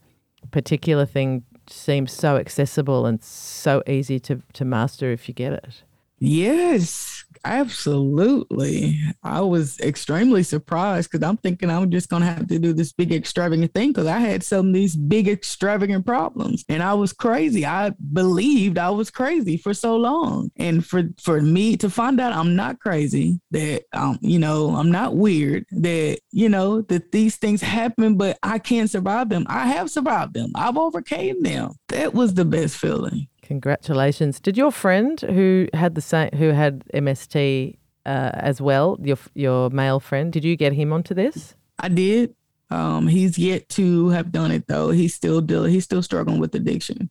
particular 0.51 1.05
thing 1.05 1.43
seems 1.69 2.11
so 2.11 2.37
accessible 2.37 3.05
and 3.05 3.23
so 3.23 3.81
easy 3.87 4.19
to, 4.19 4.41
to 4.53 4.65
master 4.65 5.11
if 5.11 5.27
you 5.27 5.33
get 5.33 5.53
it. 5.53 5.83
Yes, 6.19 7.25
Absolutely. 7.47 8.99
I 9.23 9.39
was 9.39 9.79
extremely 9.79 10.43
surprised 10.43 11.09
because 11.09 11.25
I'm 11.25 11.37
thinking 11.37 11.69
I'm 11.69 11.89
just 11.89 12.09
going 12.09 12.21
to 12.21 12.27
have 12.27 12.47
to 12.47 12.59
do 12.59 12.73
this 12.73 12.91
big 12.91 13.13
extravagant 13.13 13.73
thing 13.73 13.89
because 13.89 14.05
I 14.05 14.19
had 14.19 14.43
some 14.43 14.67
of 14.67 14.73
these 14.73 14.97
big 14.97 15.29
extravagant 15.29 16.05
problems 16.05 16.65
and 16.67 16.83
I 16.83 16.93
was 16.93 17.13
crazy. 17.13 17.65
I 17.65 17.91
believed 18.11 18.77
I 18.77 18.89
was 18.89 19.09
crazy 19.09 19.55
for 19.55 19.73
so 19.73 19.95
long. 19.95 20.51
And 20.57 20.85
for, 20.85 21.03
for 21.21 21.41
me 21.41 21.77
to 21.77 21.89
find 21.89 22.19
out 22.19 22.33
I'm 22.33 22.55
not 22.55 22.79
crazy, 22.81 23.39
that, 23.51 23.83
um, 23.93 24.19
you 24.21 24.39
know, 24.39 24.75
I'm 24.75 24.91
not 24.91 25.15
weird, 25.15 25.65
that, 25.71 26.19
you 26.31 26.49
know, 26.49 26.81
that 26.83 27.13
these 27.13 27.37
things 27.37 27.61
happen, 27.61 28.17
but 28.17 28.37
I 28.43 28.59
can't 28.59 28.89
survive 28.89 29.29
them. 29.29 29.45
I 29.47 29.67
have 29.67 29.89
survived 29.89 30.33
them. 30.33 30.51
I've 30.53 30.77
overcame 30.77 31.43
them. 31.43 31.71
That 31.87 32.13
was 32.13 32.33
the 32.33 32.45
best 32.45 32.77
feeling. 32.77 33.29
Congratulations. 33.47 34.41
Did 34.41 34.57
your 34.57 34.71
friend 34.71 35.21
who 35.21 35.69
had 35.73 35.95
the 35.95 36.01
same 36.01 36.29
who 36.33 36.49
had 36.49 36.83
MST 36.93 37.77
uh, 38.05 38.31
as 38.33 38.59
well, 38.59 38.97
your 39.01 39.17
your 39.35 39.69
male 39.69 40.01
friend, 40.01 40.33
did 40.33 40.43
you 40.43 40.57
get 40.57 40.73
him 40.73 40.91
onto 40.91 41.13
this? 41.13 41.55
I 41.79 41.87
did. 41.87 42.35
Um, 42.69 43.07
he's 43.07 43.37
yet 43.37 43.69
to 43.69 44.09
have 44.09 44.33
done 44.33 44.51
it 44.51 44.67
though. 44.67 44.91
He's 44.91 45.13
still 45.13 45.39
dealing. 45.39 45.71
He's 45.71 45.85
still 45.85 46.01
struggling 46.01 46.39
with 46.39 46.55
addiction. 46.55 47.09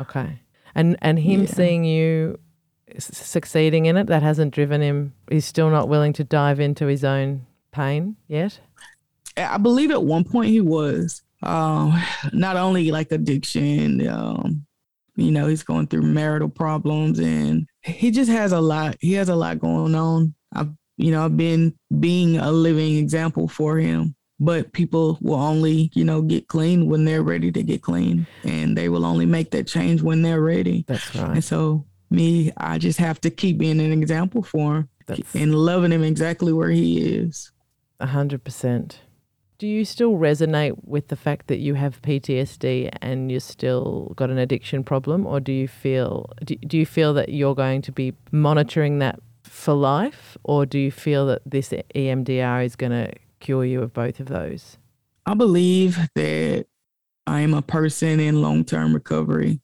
Okay, 0.00 0.40
and 0.74 0.96
and 1.02 1.20
him 1.20 1.42
yeah. 1.42 1.46
seeing 1.46 1.84
you 1.84 2.38
succeeding 2.98 3.86
in 3.86 3.96
it 3.96 4.08
that 4.08 4.22
hasn't 4.22 4.54
driven 4.54 4.80
him. 4.80 5.12
He's 5.30 5.44
still 5.44 5.70
not 5.70 5.88
willing 5.88 6.12
to 6.14 6.24
dive 6.24 6.58
into 6.58 6.86
his 6.86 7.04
own 7.04 7.46
pain 7.70 8.16
yet. 8.26 8.58
I 9.36 9.58
believe 9.58 9.92
at 9.92 10.02
one 10.02 10.24
point 10.24 10.50
he 10.50 10.60
was. 10.60 11.22
Um, 11.44 12.00
not 12.32 12.56
only 12.56 12.90
like 12.90 13.12
addiction, 13.12 14.06
um, 14.08 14.66
you 15.16 15.30
know, 15.30 15.46
he's 15.46 15.62
going 15.62 15.86
through 15.86 16.02
marital 16.02 16.48
problems 16.48 17.18
and 17.18 17.66
he 17.82 18.10
just 18.10 18.30
has 18.30 18.52
a 18.52 18.60
lot. 18.60 18.96
He 19.00 19.14
has 19.14 19.28
a 19.28 19.36
lot 19.36 19.58
going 19.58 19.94
on. 19.94 20.34
I've, 20.54 20.70
you 20.96 21.10
know, 21.10 21.24
I've 21.24 21.36
been 21.36 21.74
being 21.98 22.36
a 22.36 22.52
living 22.52 22.96
example 22.96 23.48
for 23.48 23.78
him. 23.78 24.14
But 24.38 24.72
people 24.72 25.16
will 25.22 25.40
only, 25.40 25.90
you 25.94 26.04
know, 26.04 26.20
get 26.20 26.46
clean 26.46 26.90
when 26.90 27.06
they're 27.06 27.22
ready 27.22 27.50
to 27.50 27.62
get 27.62 27.80
clean. 27.80 28.26
And 28.44 28.76
they 28.76 28.90
will 28.90 29.06
only 29.06 29.24
make 29.24 29.50
that 29.52 29.66
change 29.66 30.02
when 30.02 30.20
they're 30.20 30.42
ready. 30.42 30.84
That's 30.86 31.14
right. 31.14 31.30
And 31.30 31.44
so 31.44 31.86
me, 32.10 32.52
I 32.58 32.76
just 32.76 32.98
have 32.98 33.18
to 33.22 33.30
keep 33.30 33.56
being 33.56 33.80
an 33.80 33.92
example 33.92 34.42
for 34.42 34.76
him 34.76 34.88
That's... 35.06 35.34
and 35.34 35.54
loving 35.54 35.90
him 35.90 36.02
exactly 36.02 36.52
where 36.52 36.68
he 36.68 36.98
is. 36.98 37.50
A 37.98 38.06
hundred 38.06 38.44
percent. 38.44 39.00
Do 39.58 39.66
you 39.66 39.86
still 39.86 40.12
resonate 40.12 40.76
with 40.84 41.08
the 41.08 41.16
fact 41.16 41.46
that 41.46 41.58
you 41.58 41.74
have 41.74 42.02
PTSD 42.02 42.90
and 43.00 43.32
you 43.32 43.40
still 43.40 44.12
got 44.14 44.28
an 44.28 44.36
addiction 44.36 44.84
problem, 44.84 45.26
or 45.26 45.40
do 45.40 45.50
you 45.50 45.66
feel 45.66 46.30
do, 46.44 46.56
do 46.56 46.76
you 46.76 46.84
feel 46.84 47.14
that 47.14 47.30
you're 47.30 47.54
going 47.54 47.80
to 47.82 47.92
be 47.92 48.12
monitoring 48.32 48.98
that 48.98 49.18
for 49.44 49.72
life, 49.72 50.36
or 50.44 50.66
do 50.66 50.78
you 50.78 50.90
feel 50.90 51.26
that 51.28 51.40
this 51.46 51.70
EMDR 51.70 52.66
is 52.66 52.76
going 52.76 52.92
to 52.92 53.12
cure 53.40 53.64
you 53.64 53.80
of 53.80 53.94
both 53.94 54.20
of 54.20 54.26
those? 54.26 54.76
I 55.24 55.32
believe 55.32 55.98
that 56.14 56.66
I 57.26 57.40
am 57.40 57.54
a 57.54 57.62
person 57.62 58.20
in 58.20 58.42
long 58.42 58.62
term 58.62 58.92
recovery, 58.92 59.62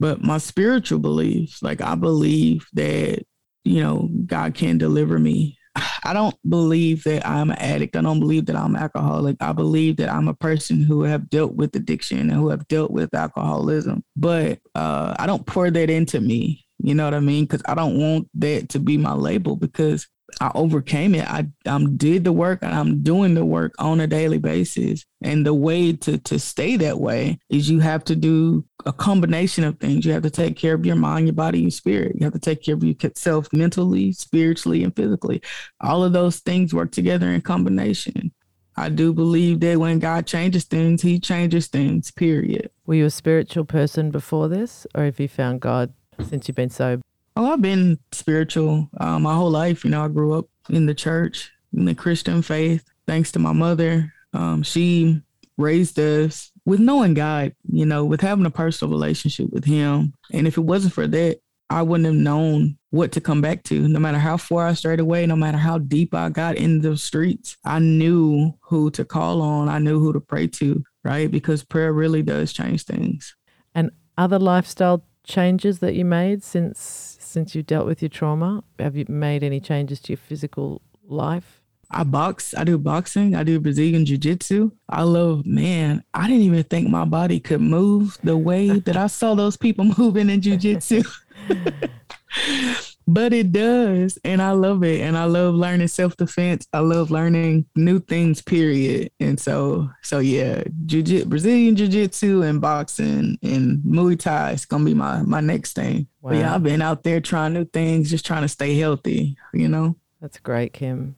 but 0.00 0.22
my 0.22 0.38
spiritual 0.38 1.00
beliefs, 1.00 1.62
like 1.62 1.82
I 1.82 1.96
believe 1.96 2.66
that 2.72 3.26
you 3.64 3.82
know 3.82 4.08
God 4.24 4.54
can 4.54 4.78
deliver 4.78 5.18
me 5.18 5.57
I 6.04 6.12
don't 6.12 6.36
believe 6.48 7.04
that 7.04 7.26
I'm 7.26 7.50
an 7.50 7.58
addict. 7.58 7.96
I 7.96 8.02
don't 8.02 8.20
believe 8.20 8.46
that 8.46 8.56
I'm 8.56 8.74
an 8.74 8.82
alcoholic. 8.82 9.36
I 9.40 9.52
believe 9.52 9.96
that 9.96 10.10
I'm 10.10 10.28
a 10.28 10.34
person 10.34 10.82
who 10.82 11.02
have 11.02 11.30
dealt 11.30 11.54
with 11.54 11.74
addiction 11.76 12.18
and 12.20 12.32
who 12.32 12.48
have 12.48 12.66
dealt 12.68 12.90
with 12.90 13.14
alcoholism. 13.14 14.04
But 14.16 14.60
uh, 14.74 15.14
I 15.18 15.26
don't 15.26 15.46
pour 15.46 15.70
that 15.70 15.90
into 15.90 16.20
me. 16.20 16.66
You 16.78 16.94
know 16.94 17.04
what 17.04 17.14
I 17.14 17.20
mean? 17.20 17.44
Because 17.44 17.62
I 17.66 17.74
don't 17.74 17.98
want 17.98 18.28
that 18.34 18.68
to 18.70 18.78
be 18.78 18.96
my 18.96 19.12
label 19.12 19.56
because 19.56 20.06
I 20.40 20.50
overcame 20.54 21.14
it. 21.14 21.26
I 21.26 21.46
I'm 21.66 21.96
did 21.96 22.24
the 22.24 22.32
work 22.32 22.62
and 22.62 22.74
I'm 22.74 23.02
doing 23.02 23.34
the 23.34 23.44
work 23.44 23.74
on 23.78 24.00
a 24.00 24.06
daily 24.06 24.38
basis. 24.38 25.04
And 25.22 25.44
the 25.44 25.54
way 25.54 25.92
to 25.94 26.18
to 26.18 26.38
stay 26.38 26.76
that 26.76 27.00
way 27.00 27.38
is 27.48 27.70
you 27.70 27.80
have 27.80 28.04
to 28.04 28.16
do 28.16 28.64
a 28.86 28.92
combination 28.92 29.64
of 29.64 29.78
things. 29.78 30.04
You 30.04 30.12
have 30.12 30.22
to 30.22 30.30
take 30.30 30.56
care 30.56 30.74
of 30.74 30.86
your 30.86 30.96
mind, 30.96 31.26
your 31.26 31.34
body, 31.34 31.60
your 31.60 31.70
spirit. 31.70 32.16
You 32.16 32.24
have 32.24 32.34
to 32.34 32.38
take 32.38 32.62
care 32.62 32.74
of 32.74 32.84
yourself 32.84 33.48
mentally, 33.52 34.12
spiritually, 34.12 34.84
and 34.84 34.94
physically. 34.94 35.42
All 35.80 36.04
of 36.04 36.12
those 36.12 36.40
things 36.40 36.74
work 36.74 36.92
together 36.92 37.28
in 37.28 37.40
combination. 37.40 38.32
I 38.76 38.90
do 38.90 39.12
believe 39.12 39.58
that 39.60 39.78
when 39.78 39.98
God 39.98 40.26
changes 40.26 40.64
things, 40.64 41.02
He 41.02 41.18
changes 41.18 41.66
things. 41.66 42.12
Period. 42.12 42.70
Were 42.86 42.94
you 42.94 43.06
a 43.06 43.10
spiritual 43.10 43.64
person 43.64 44.10
before 44.10 44.48
this, 44.48 44.86
or 44.94 45.04
have 45.04 45.18
you 45.18 45.26
found 45.26 45.60
God 45.60 45.92
since 46.22 46.46
you've 46.46 46.54
been 46.54 46.70
sober? 46.70 47.02
Oh, 47.38 47.52
I've 47.52 47.62
been 47.62 48.00
spiritual 48.10 48.90
uh, 48.98 49.16
my 49.20 49.32
whole 49.32 49.48
life. 49.50 49.84
You 49.84 49.92
know, 49.92 50.04
I 50.04 50.08
grew 50.08 50.36
up 50.36 50.46
in 50.70 50.86
the 50.86 50.94
church, 50.94 51.52
in 51.72 51.84
the 51.84 51.94
Christian 51.94 52.42
faith, 52.42 52.82
thanks 53.06 53.30
to 53.30 53.38
my 53.38 53.52
mother. 53.52 54.12
Um, 54.32 54.64
she 54.64 55.22
raised 55.56 56.00
us 56.00 56.50
with 56.64 56.80
knowing 56.80 57.14
God, 57.14 57.54
you 57.70 57.86
know, 57.86 58.04
with 58.04 58.22
having 58.22 58.44
a 58.44 58.50
personal 58.50 58.90
relationship 58.90 59.50
with 59.52 59.64
Him. 59.64 60.14
And 60.32 60.48
if 60.48 60.58
it 60.58 60.62
wasn't 60.62 60.94
for 60.94 61.06
that, 61.06 61.38
I 61.70 61.82
wouldn't 61.82 62.06
have 62.06 62.16
known 62.16 62.76
what 62.90 63.12
to 63.12 63.20
come 63.20 63.40
back 63.40 63.62
to. 63.64 63.86
No 63.86 64.00
matter 64.00 64.18
how 64.18 64.36
far 64.36 64.66
I 64.66 64.72
strayed 64.72 64.98
away, 64.98 65.24
no 65.24 65.36
matter 65.36 65.58
how 65.58 65.78
deep 65.78 66.14
I 66.14 66.30
got 66.30 66.56
in 66.56 66.80
the 66.80 66.96
streets, 66.96 67.56
I 67.64 67.78
knew 67.78 68.52
who 68.62 68.90
to 68.90 69.04
call 69.04 69.42
on. 69.42 69.68
I 69.68 69.78
knew 69.78 70.00
who 70.00 70.12
to 70.12 70.20
pray 70.20 70.48
to, 70.48 70.82
right? 71.04 71.30
Because 71.30 71.62
prayer 71.62 71.92
really 71.92 72.22
does 72.22 72.52
change 72.52 72.84
things. 72.84 73.36
And 73.76 73.92
other 74.16 74.40
lifestyle 74.40 75.04
changes 75.22 75.78
that 75.78 75.94
you 75.94 76.04
made 76.04 76.42
since 76.42 77.07
since 77.28 77.54
you 77.54 77.62
dealt 77.62 77.86
with 77.86 78.02
your 78.02 78.08
trauma? 78.08 78.64
Have 78.78 78.96
you 78.96 79.04
made 79.08 79.42
any 79.42 79.60
changes 79.60 80.00
to 80.00 80.12
your 80.12 80.18
physical 80.18 80.82
life? 81.04 81.62
I 81.90 82.04
box. 82.04 82.54
I 82.54 82.64
do 82.64 82.76
boxing. 82.76 83.34
I 83.34 83.42
do 83.42 83.60
Brazilian 83.60 84.04
jiu 84.04 84.18
jitsu. 84.18 84.70
I 84.88 85.02
love, 85.02 85.46
man, 85.46 86.04
I 86.12 86.26
didn't 86.26 86.42
even 86.42 86.64
think 86.64 86.88
my 86.88 87.04
body 87.04 87.40
could 87.40 87.62
move 87.62 88.18
the 88.22 88.36
way 88.36 88.78
that 88.80 88.96
I 88.96 89.06
saw 89.06 89.34
those 89.34 89.56
people 89.56 89.84
moving 89.98 90.28
in 90.28 90.40
jiu 90.42 90.56
jitsu. 90.56 91.02
but 93.08 93.32
it 93.32 93.50
does 93.52 94.18
and 94.22 94.42
i 94.42 94.50
love 94.50 94.84
it 94.84 95.00
and 95.00 95.16
i 95.16 95.24
love 95.24 95.54
learning 95.54 95.88
self-defense. 95.88 96.68
I 96.72 96.80
love 96.80 97.10
learning 97.10 97.64
new 97.74 98.00
things 98.00 98.42
period. 98.42 99.10
And 99.18 99.40
so 99.40 99.90
so 100.02 100.18
yeah 100.18 100.62
jiu-jitsu, 100.84 101.28
brazilian 101.28 101.74
jiu-jitsu 101.74 102.42
and 102.42 102.60
boxing 102.60 103.38
and 103.42 103.78
muay 103.78 104.18
thai 104.18 104.52
is 104.52 104.66
gonna 104.66 104.84
be 104.84 104.94
my 104.94 105.22
my 105.22 105.40
next 105.40 105.72
thing. 105.72 106.06
Wow. 106.20 106.30
but 106.30 106.36
yeah 106.38 106.54
i've 106.54 106.62
been 106.62 106.82
out 106.82 107.02
there 107.02 107.20
trying 107.20 107.54
new 107.54 107.64
things 107.64 108.10
just 108.10 108.26
trying 108.26 108.42
to 108.42 108.48
stay 108.48 108.78
healthy 108.78 109.36
you 109.54 109.68
know? 109.68 109.96
That's 110.20 110.38
great 110.38 110.72
kim. 110.72 111.16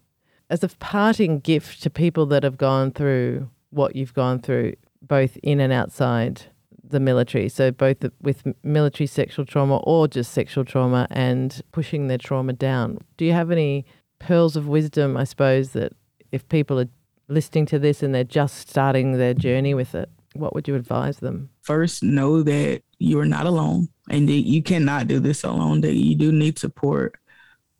As 0.48 0.62
a 0.62 0.68
parting 0.68 1.40
gift 1.40 1.82
to 1.82 1.90
people 1.90 2.26
that 2.26 2.42
have 2.44 2.56
gone 2.56 2.92
through 2.92 3.50
what 3.70 3.96
you've 3.96 4.14
gone 4.14 4.40
through 4.40 4.74
both 5.02 5.36
in 5.42 5.58
and 5.60 5.72
outside 5.72 6.42
the 6.90 7.00
military. 7.00 7.48
So 7.48 7.70
both 7.70 8.04
with 8.20 8.44
military 8.62 9.06
sexual 9.06 9.44
trauma 9.44 9.78
or 9.78 10.08
just 10.08 10.32
sexual 10.32 10.64
trauma 10.64 11.06
and 11.10 11.60
pushing 11.72 12.08
their 12.08 12.18
trauma 12.18 12.52
down. 12.52 12.98
Do 13.16 13.24
you 13.24 13.32
have 13.32 13.50
any 13.50 13.84
pearls 14.18 14.56
of 14.56 14.68
wisdom, 14.68 15.16
I 15.16 15.24
suppose, 15.24 15.70
that 15.70 15.92
if 16.30 16.48
people 16.48 16.78
are 16.78 16.88
listening 17.28 17.66
to 17.66 17.78
this 17.78 18.02
and 18.02 18.14
they're 18.14 18.24
just 18.24 18.68
starting 18.68 19.12
their 19.12 19.34
journey 19.34 19.74
with 19.74 19.94
it, 19.94 20.10
what 20.34 20.54
would 20.54 20.68
you 20.68 20.74
advise 20.74 21.18
them? 21.18 21.50
First, 21.62 22.02
know 22.02 22.42
that 22.42 22.82
you 22.98 23.18
are 23.18 23.26
not 23.26 23.46
alone 23.46 23.88
and 24.08 24.28
that 24.28 24.32
you 24.32 24.62
cannot 24.62 25.08
do 25.08 25.18
this 25.18 25.42
alone, 25.42 25.80
that 25.80 25.94
you 25.94 26.14
do 26.14 26.30
need 26.30 26.58
support. 26.58 27.16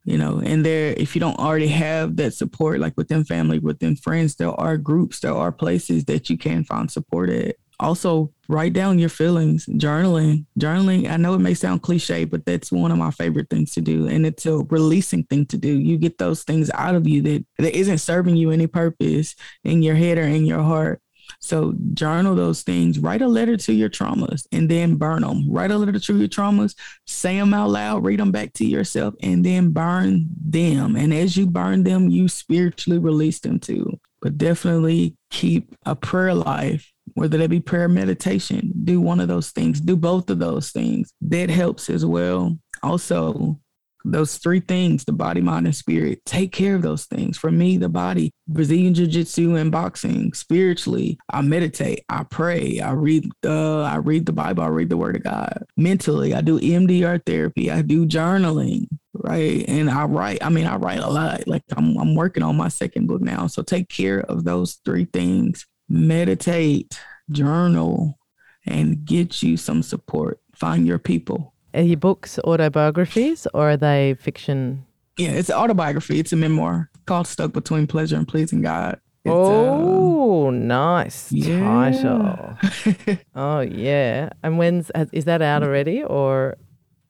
You 0.04 0.16
know, 0.16 0.40
and 0.42 0.64
there, 0.64 0.94
if 0.96 1.14
you 1.14 1.20
don't 1.20 1.38
already 1.38 1.68
have 1.68 2.16
that 2.16 2.32
support, 2.32 2.80
like 2.80 2.96
within 2.96 3.22
family, 3.22 3.58
within 3.58 3.96
friends, 3.96 4.36
there 4.36 4.58
are 4.58 4.78
groups, 4.78 5.20
there 5.20 5.34
are 5.34 5.52
places 5.52 6.06
that 6.06 6.30
you 6.30 6.38
can 6.38 6.64
find 6.64 6.90
support 6.90 7.28
at 7.28 7.56
also 7.80 8.32
write 8.48 8.72
down 8.72 8.98
your 8.98 9.08
feelings, 9.08 9.66
journaling. 9.66 10.46
Journaling, 10.58 11.10
I 11.10 11.16
know 11.16 11.34
it 11.34 11.40
may 11.40 11.54
sound 11.54 11.82
cliche, 11.82 12.24
but 12.24 12.44
that's 12.44 12.72
one 12.72 12.90
of 12.90 12.98
my 12.98 13.10
favorite 13.10 13.50
things 13.50 13.72
to 13.74 13.80
do. 13.80 14.06
And 14.06 14.26
it's 14.26 14.46
a 14.46 14.58
releasing 14.58 15.24
thing 15.24 15.46
to 15.46 15.58
do. 15.58 15.68
You 15.68 15.98
get 15.98 16.18
those 16.18 16.44
things 16.44 16.70
out 16.74 16.94
of 16.94 17.06
you 17.08 17.22
that, 17.22 17.44
that 17.58 17.76
isn't 17.76 17.98
serving 17.98 18.36
you 18.36 18.50
any 18.50 18.66
purpose 18.66 19.34
in 19.64 19.82
your 19.82 19.94
head 19.94 20.18
or 20.18 20.22
in 20.22 20.46
your 20.46 20.62
heart. 20.62 21.00
So 21.38 21.74
journal 21.94 22.34
those 22.34 22.62
things, 22.62 22.98
write 22.98 23.22
a 23.22 23.28
letter 23.28 23.56
to 23.56 23.72
your 23.72 23.88
traumas 23.88 24.46
and 24.50 24.68
then 24.68 24.96
burn 24.96 25.22
them. 25.22 25.50
Write 25.50 25.70
a 25.70 25.78
letter 25.78 25.98
to 25.98 26.16
your 26.16 26.28
traumas, 26.28 26.74
say 27.06 27.38
them 27.38 27.54
out 27.54 27.70
loud, 27.70 28.04
read 28.04 28.18
them 28.18 28.32
back 28.32 28.52
to 28.54 28.66
yourself, 28.66 29.14
and 29.22 29.44
then 29.44 29.70
burn 29.70 30.28
them. 30.44 30.96
And 30.96 31.14
as 31.14 31.36
you 31.36 31.46
burn 31.46 31.84
them, 31.84 32.10
you 32.10 32.28
spiritually 32.28 32.98
release 32.98 33.38
them 33.40 33.60
too. 33.60 33.98
But 34.20 34.38
definitely 34.38 35.16
keep 35.30 35.74
a 35.86 35.94
prayer 35.94 36.34
life 36.34 36.92
whether 37.20 37.36
that 37.36 37.50
be 37.50 37.60
prayer 37.60 37.86
meditation, 37.86 38.72
do 38.84 38.98
one 38.98 39.20
of 39.20 39.28
those 39.28 39.50
things, 39.50 39.78
do 39.78 39.94
both 39.94 40.30
of 40.30 40.38
those 40.38 40.70
things. 40.70 41.12
That 41.20 41.50
helps 41.50 41.90
as 41.90 42.06
well. 42.06 42.56
Also, 42.82 43.60
those 44.06 44.38
three 44.38 44.60
things 44.60 45.04
the 45.04 45.12
body, 45.12 45.42
mind, 45.42 45.66
and 45.66 45.76
spirit 45.76 46.24
take 46.24 46.50
care 46.50 46.74
of 46.74 46.80
those 46.80 47.04
things. 47.04 47.36
For 47.36 47.50
me, 47.50 47.76
the 47.76 47.90
body, 47.90 48.32
Brazilian 48.48 48.94
Jiu 48.94 49.06
Jitsu 49.06 49.56
and 49.56 49.70
boxing, 49.70 50.32
spiritually, 50.32 51.18
I 51.28 51.42
meditate, 51.42 52.06
I 52.08 52.22
pray, 52.22 52.80
I 52.80 52.92
read, 52.92 53.30
uh, 53.44 53.82
I 53.82 53.96
read 53.96 54.24
the 54.24 54.32
Bible, 54.32 54.62
I 54.62 54.68
read 54.68 54.88
the 54.88 54.96
Word 54.96 55.16
of 55.16 55.22
God. 55.22 55.66
Mentally, 55.76 56.32
I 56.32 56.40
do 56.40 56.58
EMDR 56.58 57.20
therapy, 57.26 57.70
I 57.70 57.82
do 57.82 58.06
journaling, 58.06 58.86
right? 59.12 59.62
And 59.68 59.90
I 59.90 60.04
write. 60.04 60.42
I 60.42 60.48
mean, 60.48 60.66
I 60.66 60.76
write 60.76 61.00
a 61.00 61.10
lot. 61.10 61.46
Like 61.46 61.64
I'm, 61.76 61.98
I'm 61.98 62.14
working 62.14 62.42
on 62.42 62.56
my 62.56 62.68
second 62.68 63.08
book 63.08 63.20
now. 63.20 63.46
So 63.46 63.60
take 63.60 63.90
care 63.90 64.20
of 64.20 64.44
those 64.44 64.80
three 64.86 65.04
things 65.04 65.66
meditate, 65.90 66.98
journal, 67.30 68.18
and 68.64 69.04
get 69.04 69.42
you 69.42 69.56
some 69.56 69.82
support. 69.82 70.40
Find 70.54 70.86
your 70.86 70.98
people. 70.98 71.52
Are 71.74 71.82
your 71.82 71.98
books 71.98 72.38
autobiographies 72.44 73.46
or 73.52 73.70
are 73.72 73.76
they 73.76 74.16
fiction? 74.18 74.86
Yeah, 75.18 75.30
it's 75.30 75.48
an 75.50 75.56
autobiography. 75.56 76.18
It's 76.18 76.32
a 76.32 76.36
memoir 76.36 76.90
called 77.06 77.26
Stuck 77.26 77.52
Between 77.52 77.86
Pleasure 77.86 78.16
and 78.16 78.26
Pleasing 78.26 78.62
God. 78.62 79.00
It's, 79.24 79.34
oh, 79.34 80.48
uh, 80.48 80.50
nice 80.50 81.30
yeah. 81.30 81.60
title. 81.60 83.18
oh, 83.34 83.60
yeah. 83.60 84.30
And 84.42 84.56
when's 84.56 84.90
is 85.12 85.26
that 85.26 85.42
out 85.42 85.62
already 85.62 86.02
or 86.02 86.56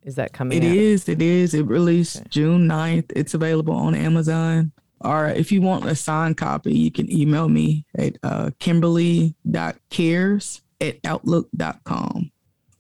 is 0.03 0.17
that 0.17 0.33
coming 0.33 0.61
It 0.61 0.67
out? 0.67 0.77
is. 0.77 1.09
It 1.09 1.23
is. 1.23 1.55
It 1.55 1.67
released 1.67 2.17
okay. 2.17 2.27
June 2.31 2.67
9th. 2.69 3.13
It's 3.15 3.35
available 3.35 3.75
on 3.75 3.95
Amazon. 3.95 4.73
Or 5.03 5.29
if 5.29 5.51
you 5.51 5.63
want 5.63 5.87
a 5.87 5.95
signed 5.95 6.37
copy, 6.37 6.77
you 6.77 6.91
can 6.91 7.11
email 7.11 7.49
me 7.49 7.87
at 7.97 8.19
uh, 8.23 8.51
kimberly.cares 8.59 10.61
at 10.81 10.97
outlook.com 11.05 12.31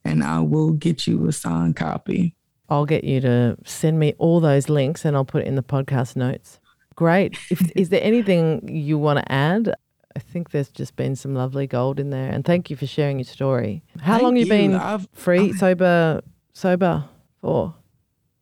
and 0.04 0.24
I 0.24 0.40
will 0.40 0.72
get 0.72 1.06
you 1.06 1.26
a 1.26 1.32
signed 1.32 1.76
copy. 1.76 2.34
I'll 2.68 2.86
get 2.86 3.04
you 3.04 3.20
to 3.22 3.56
send 3.64 3.98
me 3.98 4.14
all 4.18 4.40
those 4.40 4.68
links 4.68 5.04
and 5.04 5.16
I'll 5.16 5.24
put 5.24 5.42
it 5.42 5.48
in 5.48 5.56
the 5.56 5.62
podcast 5.62 6.16
notes. 6.16 6.60
Great. 6.94 7.36
If, 7.50 7.70
is 7.74 7.88
there 7.88 8.02
anything 8.02 8.68
you 8.68 8.98
want 8.98 9.18
to 9.18 9.32
add? 9.32 9.74
I 10.14 10.18
think 10.18 10.50
there's 10.50 10.68
just 10.68 10.96
been 10.96 11.16
some 11.16 11.34
lovely 11.34 11.66
gold 11.66 11.98
in 11.98 12.10
there. 12.10 12.30
And 12.30 12.44
thank 12.44 12.70
you 12.70 12.76
for 12.76 12.86
sharing 12.86 13.18
your 13.18 13.24
story. 13.24 13.82
How 14.00 14.14
thank 14.14 14.24
long 14.24 14.36
you 14.36 14.44
you. 14.44 14.48
been 14.48 14.74
I've, 14.74 15.08
free, 15.14 15.50
I've, 15.50 15.58
sober, 15.58 16.20
sober 16.52 17.04
for? 17.40 17.74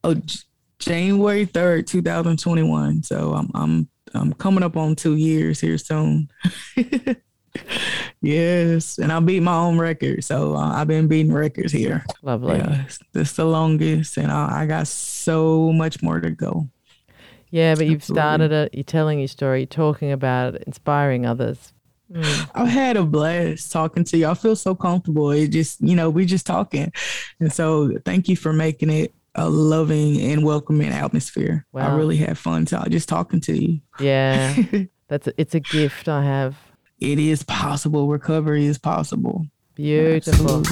Oh, 0.04 0.16
January 0.78 1.46
3rd, 1.46 1.86
2021. 1.86 3.02
So 3.02 3.34
I'm 3.34 3.50
I'm 3.54 3.88
I'm 4.14 4.32
coming 4.34 4.62
up 4.62 4.76
on 4.76 4.96
two 4.96 5.16
years 5.16 5.60
here 5.60 5.78
soon. 5.78 6.28
yes, 8.20 8.98
and 8.98 9.12
I 9.12 9.20
beat 9.20 9.40
my 9.40 9.56
own 9.56 9.78
record. 9.78 10.24
So 10.24 10.54
uh, 10.54 10.72
I've 10.74 10.86
been 10.86 11.08
beating 11.08 11.32
records 11.32 11.72
here. 11.72 12.04
Lovely. 12.22 12.58
Yeah, 12.58 12.84
this 13.12 13.32
the 13.32 13.44
longest, 13.44 14.16
and 14.16 14.30
I, 14.30 14.62
I, 14.62 14.66
got 14.66 14.88
so 14.88 15.72
much 15.72 16.02
more 16.02 16.20
to 16.20 16.30
go. 16.30 16.68
Yeah, 17.50 17.74
but 17.74 17.86
you've 17.86 18.04
started 18.04 18.52
it. 18.52 18.74
You're 18.74 18.84
telling 18.84 19.18
your 19.18 19.28
story, 19.28 19.60
you're 19.60 19.66
talking 19.66 20.12
about 20.12 20.54
it, 20.54 20.64
inspiring 20.66 21.26
others. 21.26 21.72
Mm. 22.12 22.50
I've 22.54 22.68
had 22.68 22.96
a 22.96 23.04
blast 23.04 23.72
talking 23.72 24.04
to 24.04 24.16
you. 24.16 24.26
I 24.28 24.34
feel 24.34 24.56
so 24.56 24.74
comfortable. 24.74 25.30
It 25.30 25.48
just, 25.48 25.80
you 25.80 25.94
know, 25.94 26.08
we're 26.10 26.26
just 26.26 26.46
talking. 26.46 26.92
And 27.40 27.52
so 27.52 27.98
thank 28.04 28.28
you 28.28 28.36
for 28.36 28.52
making 28.52 28.90
it 28.90 29.14
a 29.38 29.48
loving 29.48 30.20
and 30.20 30.44
welcoming 30.44 30.90
atmosphere. 30.90 31.64
Wow. 31.72 31.92
I 31.92 31.96
really 31.96 32.16
had 32.16 32.36
fun 32.36 32.66
just 32.66 33.08
talking 33.08 33.40
to 33.42 33.56
you. 33.56 33.80
Yeah. 34.00 34.54
That's 35.08 35.28
a, 35.28 35.40
it's 35.40 35.54
a 35.54 35.60
gift 35.60 36.08
I 36.08 36.24
have. 36.24 36.56
It 36.98 37.18
is 37.18 37.44
possible. 37.44 38.08
Recovery 38.08 38.66
is 38.66 38.78
possible. 38.78 39.46
Beautiful. 39.74 40.62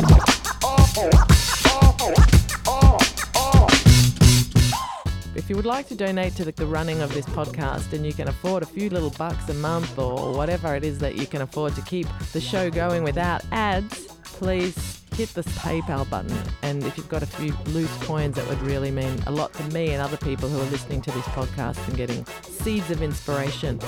If 5.37 5.51
you 5.51 5.55
would 5.55 5.65
like 5.65 5.87
to 5.89 5.95
donate 5.95 6.35
to 6.35 6.45
the, 6.45 6.51
the, 6.51 6.67
running 6.67 7.01
of 7.03 7.15
this 7.15 7.25
podcast 7.27 7.93
and 7.93 8.05
you 8.05 8.13
can 8.13 8.27
afford 8.27 8.65
a 8.65 8.67
few 8.67 8.91
little 8.91 9.11
bucks 9.11 9.49
a 9.49 9.55
month 9.55 9.97
or 9.97 10.33
whatever 10.33 10.75
it 10.75 10.83
is 10.83 10.99
that 10.99 11.15
you 11.15 11.27
can 11.27 11.43
afford 11.43 11.77
to 11.77 11.83
keep 11.83 12.09
the 12.33 12.41
show 12.41 12.69
going 12.69 13.05
without 13.05 13.45
ads, 13.53 14.07
please 14.25 15.06
hit 15.17 15.31
the 15.31 15.43
PayPal 15.43 16.09
button. 16.11 16.37
And 16.61 16.85
if 16.85 16.99
you've 16.99 17.09
got 17.09 17.23
a 17.23 17.27
few 17.27 17.55
loose 17.69 17.97
coins, 18.05 18.37
that 18.37 18.47
would 18.49 18.61
really 18.61 18.91
mean 18.91 19.19
a 19.27 19.31
lot 19.31 19.51
to 19.55 19.65
me 19.69 19.93
and 19.93 20.03
other 20.03 20.19
people 20.19 20.47
who 20.47 20.61
are 20.61 20.71
listening 20.71 21.01
to 21.03 21.11
this 21.11 21.25
podcast 21.29 21.87
and 21.89 21.97
getting 21.97 22.27
seeds 22.43 22.91
of 22.91 23.01
inspiration. 23.01 23.81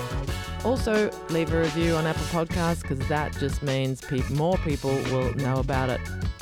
Also, 0.65 1.11
leave 1.29 1.53
a 1.53 1.59
review 1.59 1.95
on 1.95 2.07
Apple 2.07 2.23
Podcasts 2.23 2.81
because 2.81 2.99
that 3.07 3.31
just 3.33 3.61
means 3.61 4.01
pe- 4.01 4.27
more 4.29 4.57
people 4.57 4.91
will 5.11 5.31
know 5.35 5.59
about 5.59 5.89
it. 5.89 6.01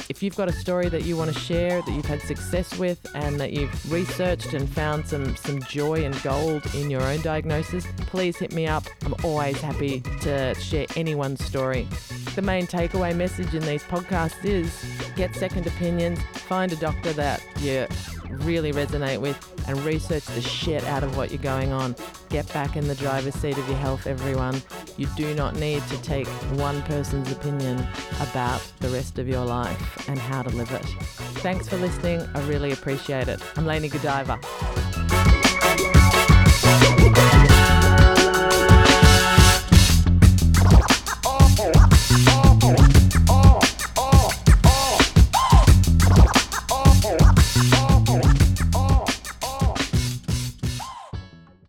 If 0.10 0.23
you've 0.23 0.38
got 0.38 0.47
a 0.47 0.54
story 0.54 0.88
that 0.88 1.04
you 1.04 1.17
want 1.17 1.34
to 1.34 1.38
share, 1.38 1.82
that 1.82 1.91
you've 1.91 2.06
had 2.06 2.21
success 2.21 2.78
with, 2.78 3.06
and 3.13 3.38
that 3.41 3.52
you've 3.52 3.91
researched 3.91 4.54
and 4.54 4.69
found 4.69 5.06
some, 5.06 5.36
some 5.36 5.62
joy 5.63 6.06
and 6.06 6.19
gold 6.23 6.63
in 6.76 6.89
your 6.89 7.02
own 7.02 7.21
diagnosis, 7.21 7.86
please 7.97 8.38
hit 8.38 8.54
me 8.54 8.67
up. 8.67 8.86
I'm 9.04 9.15
always 9.26 9.60
happy 9.60 10.00
to 10.21 10.56
share 10.56 10.86
anyone's 10.95 11.43
story. 11.43 11.88
The 12.38 12.43
main 12.43 12.67
takeaway 12.67 13.15
message 13.15 13.56
in 13.56 13.63
these 13.63 13.84
podcasts 13.86 14.45
is 14.45 14.86
get 15.15 15.34
second 15.34 15.65
opinions, 15.65 16.21
find 16.21 16.71
a 16.71 16.76
doctor 16.76 17.12
that 17.13 17.43
you 17.58 17.88
really 18.30 18.71
resonate 18.71 19.19
with, 19.19 19.36
and 19.67 19.76
research 19.80 20.23
the 20.26 20.41
shit 20.41 20.84
out 20.84 21.04
of 21.04 21.17
what 21.17 21.32
you're 21.32 21.41
going 21.41 21.71
on. 21.71 21.95
Get 22.30 22.47
back 22.54 22.76
in 22.76 22.88
the 22.88 22.93
driver's 22.93 23.34
seat 23.34 23.58
of 23.58 23.67
your 23.67 23.80
health, 23.80 24.06
everyone. 24.06 24.62
You 24.97 25.08
do 25.17 25.34
not 25.34 25.56
need 25.56 25.82
to 25.88 26.00
take 26.04 26.28
one 26.60 26.84
person's 26.84 27.32
opinion 27.32 27.84
about 28.21 28.62
the 28.82 28.89
rest 28.89 29.17
of 29.17 29.28
your 29.28 29.43
life 29.43 30.08
and 30.08 30.19
how 30.19 30.43
to 30.43 30.52
live 30.52 30.71
it. 30.71 30.86
Thanks 31.41 31.67
for 31.67 31.78
listening. 31.78 32.21
I 32.36 32.47
really 32.47 32.71
appreciate 32.71 33.30
it. 33.30 33.41
I'm 33.56 33.65
Lainey 33.65 33.89
Godiva. 33.89 34.39